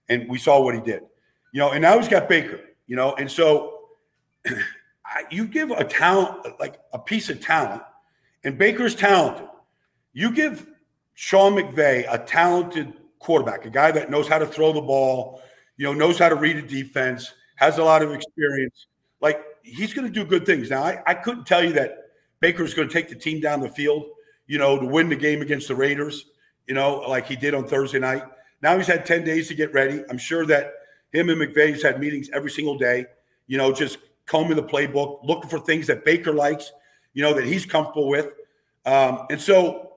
And 0.08 0.28
we 0.28 0.38
saw 0.38 0.60
what 0.62 0.74
he 0.74 0.80
did. 0.80 1.02
You 1.52 1.60
know, 1.60 1.70
and 1.70 1.82
now 1.82 1.98
he's 1.98 2.08
got 2.08 2.28
Baker. 2.28 2.60
You 2.86 2.96
know, 2.96 3.14
and 3.14 3.30
so 3.30 3.88
you 5.30 5.46
give 5.46 5.70
a 5.70 5.84
talent 5.84 6.46
like 6.58 6.80
a 6.92 6.98
piece 6.98 7.30
of 7.30 7.40
talent, 7.40 7.82
and 8.44 8.58
Baker's 8.58 8.94
talented. 8.94 9.46
You 10.12 10.32
give 10.32 10.66
Sean 11.14 11.54
McVay 11.54 12.06
a 12.12 12.18
talented 12.18 12.92
quarterback, 13.20 13.64
a 13.64 13.70
guy 13.70 13.92
that 13.92 14.10
knows 14.10 14.26
how 14.26 14.38
to 14.38 14.46
throw 14.46 14.72
the 14.72 14.80
ball, 14.80 15.40
you 15.76 15.84
know, 15.84 15.92
knows 15.92 16.18
how 16.18 16.28
to 16.28 16.34
read 16.34 16.56
a 16.56 16.62
defense, 16.62 17.32
has 17.56 17.78
a 17.78 17.84
lot 17.84 18.02
of 18.02 18.12
experience. 18.12 18.86
Like 19.20 19.44
he's 19.62 19.94
going 19.94 20.06
to 20.06 20.12
do 20.12 20.24
good 20.24 20.44
things. 20.44 20.70
Now, 20.70 20.82
I, 20.82 21.02
I 21.06 21.14
couldn't 21.14 21.46
tell 21.46 21.62
you 21.62 21.72
that 21.74 22.10
Baker's 22.40 22.74
going 22.74 22.88
to 22.88 22.92
take 22.92 23.08
the 23.08 23.14
team 23.14 23.40
down 23.40 23.60
the 23.60 23.68
field, 23.68 24.06
you 24.50 24.58
know, 24.58 24.76
to 24.76 24.84
win 24.84 25.08
the 25.08 25.14
game 25.14 25.42
against 25.42 25.68
the 25.68 25.74
Raiders, 25.76 26.26
you 26.66 26.74
know, 26.74 27.04
like 27.08 27.24
he 27.24 27.36
did 27.36 27.54
on 27.54 27.68
Thursday 27.68 28.00
night. 28.00 28.24
Now 28.60 28.76
he's 28.76 28.88
had 28.88 29.06
10 29.06 29.22
days 29.22 29.46
to 29.46 29.54
get 29.54 29.72
ready. 29.72 30.02
I'm 30.10 30.18
sure 30.18 30.44
that 30.46 30.72
him 31.12 31.30
and 31.30 31.40
McVay's 31.40 31.84
had 31.84 32.00
meetings 32.00 32.28
every 32.32 32.50
single 32.50 32.76
day, 32.76 33.06
you 33.46 33.56
know, 33.56 33.72
just 33.72 33.98
combing 34.26 34.56
the 34.56 34.64
playbook, 34.64 35.20
looking 35.22 35.48
for 35.48 35.60
things 35.60 35.86
that 35.86 36.04
Baker 36.04 36.32
likes, 36.32 36.72
you 37.14 37.22
know, 37.22 37.32
that 37.32 37.44
he's 37.44 37.64
comfortable 37.64 38.08
with. 38.08 38.26
Um, 38.86 39.26
and 39.30 39.40
so 39.40 39.92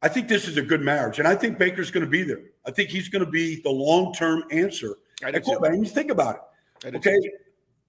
I 0.00 0.08
think 0.08 0.26
this 0.26 0.48
is 0.48 0.56
a 0.56 0.62
good 0.62 0.80
marriage. 0.80 1.18
And 1.18 1.28
I 1.28 1.34
think 1.34 1.58
Baker's 1.58 1.90
going 1.90 2.04
to 2.04 2.10
be 2.10 2.22
there. 2.22 2.40
I 2.64 2.70
think 2.70 2.88
he's 2.88 3.10
going 3.10 3.26
to 3.26 3.30
be 3.30 3.60
the 3.60 3.70
long 3.70 4.14
term 4.14 4.44
answer. 4.50 4.96
I 5.22 5.28
at 5.28 5.44
too. 5.44 5.58
you 5.62 5.84
think 5.84 6.10
about 6.10 6.48
it. 6.82 6.94
Okay. 6.94 7.18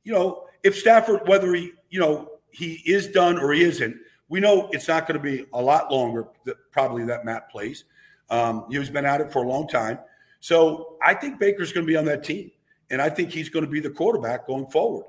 You 0.03 0.11
know, 0.11 0.47
if 0.63 0.77
Stafford, 0.77 1.21
whether 1.29 1.53
he, 1.53 1.71
you 1.89 2.01
know, 2.01 2.31
he 2.51 2.83
is 2.85 3.07
done 3.07 3.39
or 3.39 3.53
he 3.53 3.63
isn't, 3.63 3.95
we 4.29 4.39
know 4.39 4.69
it's 4.71 4.87
not 4.87 5.07
going 5.07 5.17
to 5.17 5.23
be 5.23 5.45
a 5.53 5.61
lot 5.61 5.91
longer, 5.91 6.27
that, 6.45 6.57
probably 6.71 7.05
that 7.05 7.25
Matt 7.25 7.49
plays. 7.49 7.85
Um, 8.29 8.65
he's 8.69 8.89
been 8.89 9.05
at 9.05 9.21
it 9.21 9.31
for 9.31 9.43
a 9.43 9.47
long 9.47 9.67
time. 9.67 9.99
So 10.39 10.97
I 11.03 11.13
think 11.13 11.39
Baker's 11.39 11.71
going 11.71 11.85
to 11.85 11.91
be 11.91 11.97
on 11.97 12.05
that 12.05 12.23
team. 12.23 12.51
And 12.89 13.01
I 13.01 13.09
think 13.09 13.31
he's 13.31 13.49
going 13.49 13.65
to 13.65 13.71
be 13.71 13.79
the 13.79 13.89
quarterback 13.89 14.47
going 14.47 14.67
forward. 14.67 15.05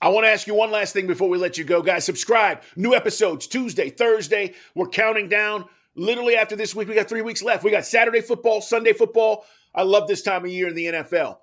I 0.00 0.08
want 0.10 0.24
to 0.24 0.30
ask 0.30 0.46
you 0.46 0.54
one 0.54 0.70
last 0.70 0.92
thing 0.92 1.08
before 1.08 1.28
we 1.28 1.38
let 1.38 1.58
you 1.58 1.64
go, 1.64 1.82
guys. 1.82 2.04
Subscribe. 2.04 2.62
New 2.76 2.94
episodes 2.94 3.48
Tuesday, 3.48 3.90
Thursday. 3.90 4.54
We're 4.74 4.88
counting 4.88 5.28
down. 5.28 5.64
Literally 5.96 6.36
after 6.36 6.54
this 6.54 6.74
week, 6.74 6.86
we 6.86 6.94
got 6.94 7.08
three 7.08 7.22
weeks 7.22 7.42
left. 7.42 7.64
We 7.64 7.72
got 7.72 7.84
Saturday 7.84 8.20
football, 8.20 8.60
Sunday 8.60 8.92
football. 8.92 9.44
I 9.74 9.82
love 9.82 10.06
this 10.06 10.22
time 10.22 10.44
of 10.44 10.50
year 10.50 10.68
in 10.68 10.76
the 10.76 10.86
NFL. 10.86 11.38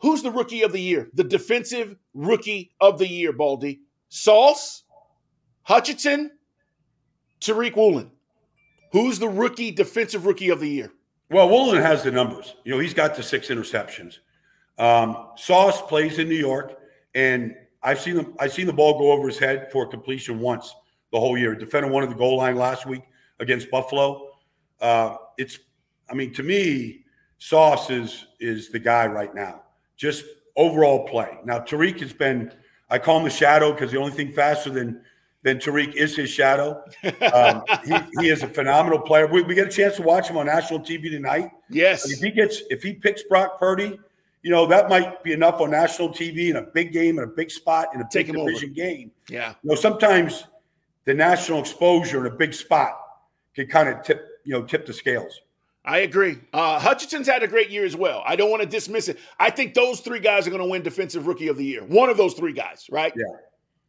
Who's 0.00 0.22
the 0.22 0.30
rookie 0.30 0.62
of 0.62 0.70
the 0.70 0.80
year? 0.80 1.08
The 1.14 1.24
defensive 1.24 1.96
rookie 2.14 2.70
of 2.80 2.98
the 2.98 3.08
year, 3.08 3.32
Baldy. 3.32 3.80
Sauce, 4.08 4.84
Hutchinson, 5.68 6.30
Tariq 7.42 7.76
Woolen. 7.76 8.10
Who's 8.90 9.18
the 9.18 9.28
rookie 9.28 9.70
defensive 9.70 10.24
rookie 10.24 10.48
of 10.48 10.60
the 10.60 10.68
year? 10.68 10.90
Well, 11.30 11.50
Woolen 11.50 11.82
has 11.82 12.02
the 12.02 12.10
numbers. 12.10 12.56
You 12.64 12.72
know, 12.72 12.78
he's 12.78 12.94
got 12.94 13.14
the 13.14 13.22
six 13.22 13.48
interceptions. 13.48 14.20
Um, 14.78 15.28
Sauce 15.36 15.82
plays 15.82 16.18
in 16.18 16.26
New 16.26 16.36
York, 16.36 16.78
and 17.14 17.54
I've 17.82 18.00
seen 18.00 18.16
him. 18.16 18.34
I've 18.40 18.54
seen 18.54 18.66
the 18.66 18.72
ball 18.72 18.98
go 18.98 19.12
over 19.12 19.28
his 19.28 19.38
head 19.38 19.70
for 19.70 19.86
completion 19.86 20.40
once 20.40 20.74
the 21.12 21.20
whole 21.20 21.36
year. 21.36 21.54
Defended 21.54 21.92
one 21.92 22.02
of 22.02 22.08
the 22.08 22.16
goal 22.16 22.38
line 22.38 22.56
last 22.56 22.86
week 22.86 23.02
against 23.38 23.70
Buffalo. 23.70 24.30
Uh, 24.80 25.16
it's, 25.36 25.58
I 26.08 26.14
mean, 26.14 26.32
to 26.32 26.42
me, 26.42 27.04
Sauce 27.36 27.90
is 27.90 28.26
is 28.40 28.70
the 28.70 28.78
guy 28.78 29.06
right 29.06 29.34
now. 29.34 29.64
Just 29.98 30.24
overall 30.56 31.06
play. 31.06 31.36
Now 31.44 31.58
Tariq 31.58 32.00
has 32.00 32.14
been. 32.14 32.54
I 32.88 32.98
call 32.98 33.18
him 33.18 33.24
the 33.24 33.30
shadow 33.30 33.74
because 33.74 33.92
the 33.92 33.98
only 33.98 34.12
thing 34.12 34.32
faster 34.32 34.70
than 34.70 35.02
than 35.42 35.58
Tariq 35.58 35.94
is 35.94 36.16
his 36.16 36.30
shadow. 36.30 36.82
Um, 37.32 37.62
he, 37.84 37.94
he 38.20 38.28
is 38.28 38.42
a 38.42 38.48
phenomenal 38.48 38.98
player. 39.00 39.26
We, 39.26 39.42
we 39.42 39.54
get 39.54 39.66
a 39.68 39.70
chance 39.70 39.96
to 39.96 40.02
watch 40.02 40.28
him 40.28 40.36
on 40.36 40.46
national 40.46 40.80
TV 40.80 41.10
tonight. 41.10 41.50
Yes. 41.70 42.10
If 42.10 42.20
he 42.20 42.30
gets, 42.30 42.62
if 42.70 42.82
he 42.82 42.94
picks 42.94 43.22
Brock 43.22 43.58
Purdy, 43.58 43.98
you 44.42 44.50
know 44.50 44.66
that 44.66 44.88
might 44.88 45.22
be 45.22 45.32
enough 45.32 45.60
on 45.60 45.70
national 45.70 46.10
TV 46.10 46.50
in 46.50 46.56
a 46.56 46.62
big 46.62 46.92
game 46.92 47.18
in 47.18 47.24
a 47.24 47.28
big 47.28 47.50
spot 47.50 47.88
in 47.94 48.00
a 48.00 48.04
Take 48.04 48.26
big 48.26 48.34
him 48.34 48.40
over. 48.40 48.50
division 48.50 48.72
game. 48.72 49.10
Yeah. 49.28 49.54
You 49.62 49.70
know, 49.70 49.74
sometimes 49.74 50.44
the 51.04 51.14
national 51.14 51.60
exposure 51.60 52.26
in 52.26 52.32
a 52.32 52.36
big 52.36 52.54
spot 52.54 52.98
can 53.54 53.66
kind 53.66 53.88
of 53.88 54.02
tip, 54.02 54.26
you 54.44 54.52
know, 54.52 54.62
tip 54.62 54.86
the 54.86 54.92
scales. 54.92 55.40
I 55.84 55.98
agree. 55.98 56.38
Uh, 56.52 56.78
Hutchinson's 56.78 57.26
had 57.26 57.42
a 57.42 57.48
great 57.48 57.70
year 57.70 57.84
as 57.84 57.96
well. 57.96 58.22
I 58.26 58.36
don't 58.36 58.50
want 58.50 58.62
to 58.62 58.68
dismiss 58.68 59.08
it. 59.08 59.18
I 59.40 59.48
think 59.50 59.72
those 59.72 60.00
three 60.00 60.20
guys 60.20 60.46
are 60.46 60.50
going 60.50 60.62
to 60.62 60.68
win 60.68 60.82
Defensive 60.82 61.26
Rookie 61.26 61.48
of 61.48 61.56
the 61.56 61.64
Year. 61.64 61.82
One 61.82 62.10
of 62.10 62.16
those 62.18 62.34
three 62.34 62.52
guys, 62.52 62.86
right? 62.90 63.12
Yeah. 63.16 63.24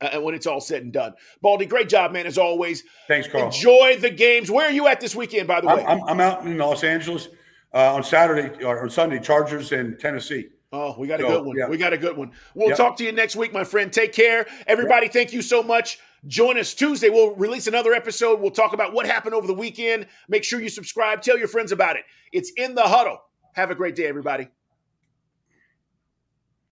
Uh, 0.02 0.18
when 0.22 0.34
it's 0.34 0.48
all 0.48 0.62
said 0.62 0.82
and 0.82 0.94
done. 0.94 1.14
Baldy, 1.42 1.66
great 1.66 1.90
job, 1.90 2.14
man, 2.14 2.26
as 2.26 2.38
always. 2.38 2.84
Thanks, 3.10 3.28
Carl. 3.28 3.48
Enjoy 3.48 3.98
the 4.00 4.10
games. 4.10 4.50
Where 4.50 4.66
are 4.68 4.72
you 4.72 4.88
at 4.88 5.02
this 5.02 5.14
weekend, 5.14 5.48
by 5.48 5.60
the 5.60 5.68
way? 5.68 5.84
I'm, 5.86 6.02
I'm, 6.04 6.10
I'm 6.10 6.20
out 6.22 6.46
in 6.46 6.58
Los 6.58 6.86
Angeles 6.86 7.28
uh, 7.74 7.94
on 7.96 8.04
Saturday 8.04 8.64
or 8.64 8.82
on 8.82 8.90
Sunday. 8.90 9.20
Chargers 9.20 9.74
and 9.74 10.00
Tennessee. 10.00 10.48
Oh, 10.72 10.96
we 10.98 11.08
got 11.08 11.20
a 11.20 11.24
good 11.24 11.44
one. 11.46 11.58
yeah. 11.58 11.68
We 11.68 11.78
got 11.78 11.92
a 11.94 11.98
good 11.98 12.16
one. 12.16 12.32
We'll 12.54 12.70
Yep. 12.70 12.78
talk 12.78 12.96
to 12.98 13.04
you 13.04 13.12
next 13.12 13.36
week, 13.36 13.52
my 13.52 13.64
friend. 13.66 13.92
Take 13.92 14.14
care. 14.14 14.46
Everybody, 14.68 15.10
thank 15.10 15.34
you 15.34 15.42
so 15.42 15.62
much. 15.64 16.00
Join 16.28 16.58
us 16.58 16.74
Tuesday. 16.74 17.10
We'll 17.10 17.36
release 17.36 17.68
another 17.68 17.92
episode. 17.94 18.40
We'll 18.40 18.52
talk 18.52 18.72
about 18.74 18.94
what 18.94 19.06
happened 19.06 19.34
over 19.34 19.48
the 19.48 19.54
weekend. 19.54 20.06
Make 20.28 20.44
sure 20.44 20.62
you 20.62 20.70
subscribe. 20.70 21.22
Tell 21.24 21.38
your 21.38 21.48
friends 21.48 21.72
about 21.72 21.96
it. 21.98 22.04
It's 22.32 22.52
in 22.56 22.76
the 22.76 22.84
huddle. 22.84 23.20
Have 23.56 23.72
a 23.72 23.76
great 23.76 23.96
day, 23.96 24.06
everybody. 24.06 24.48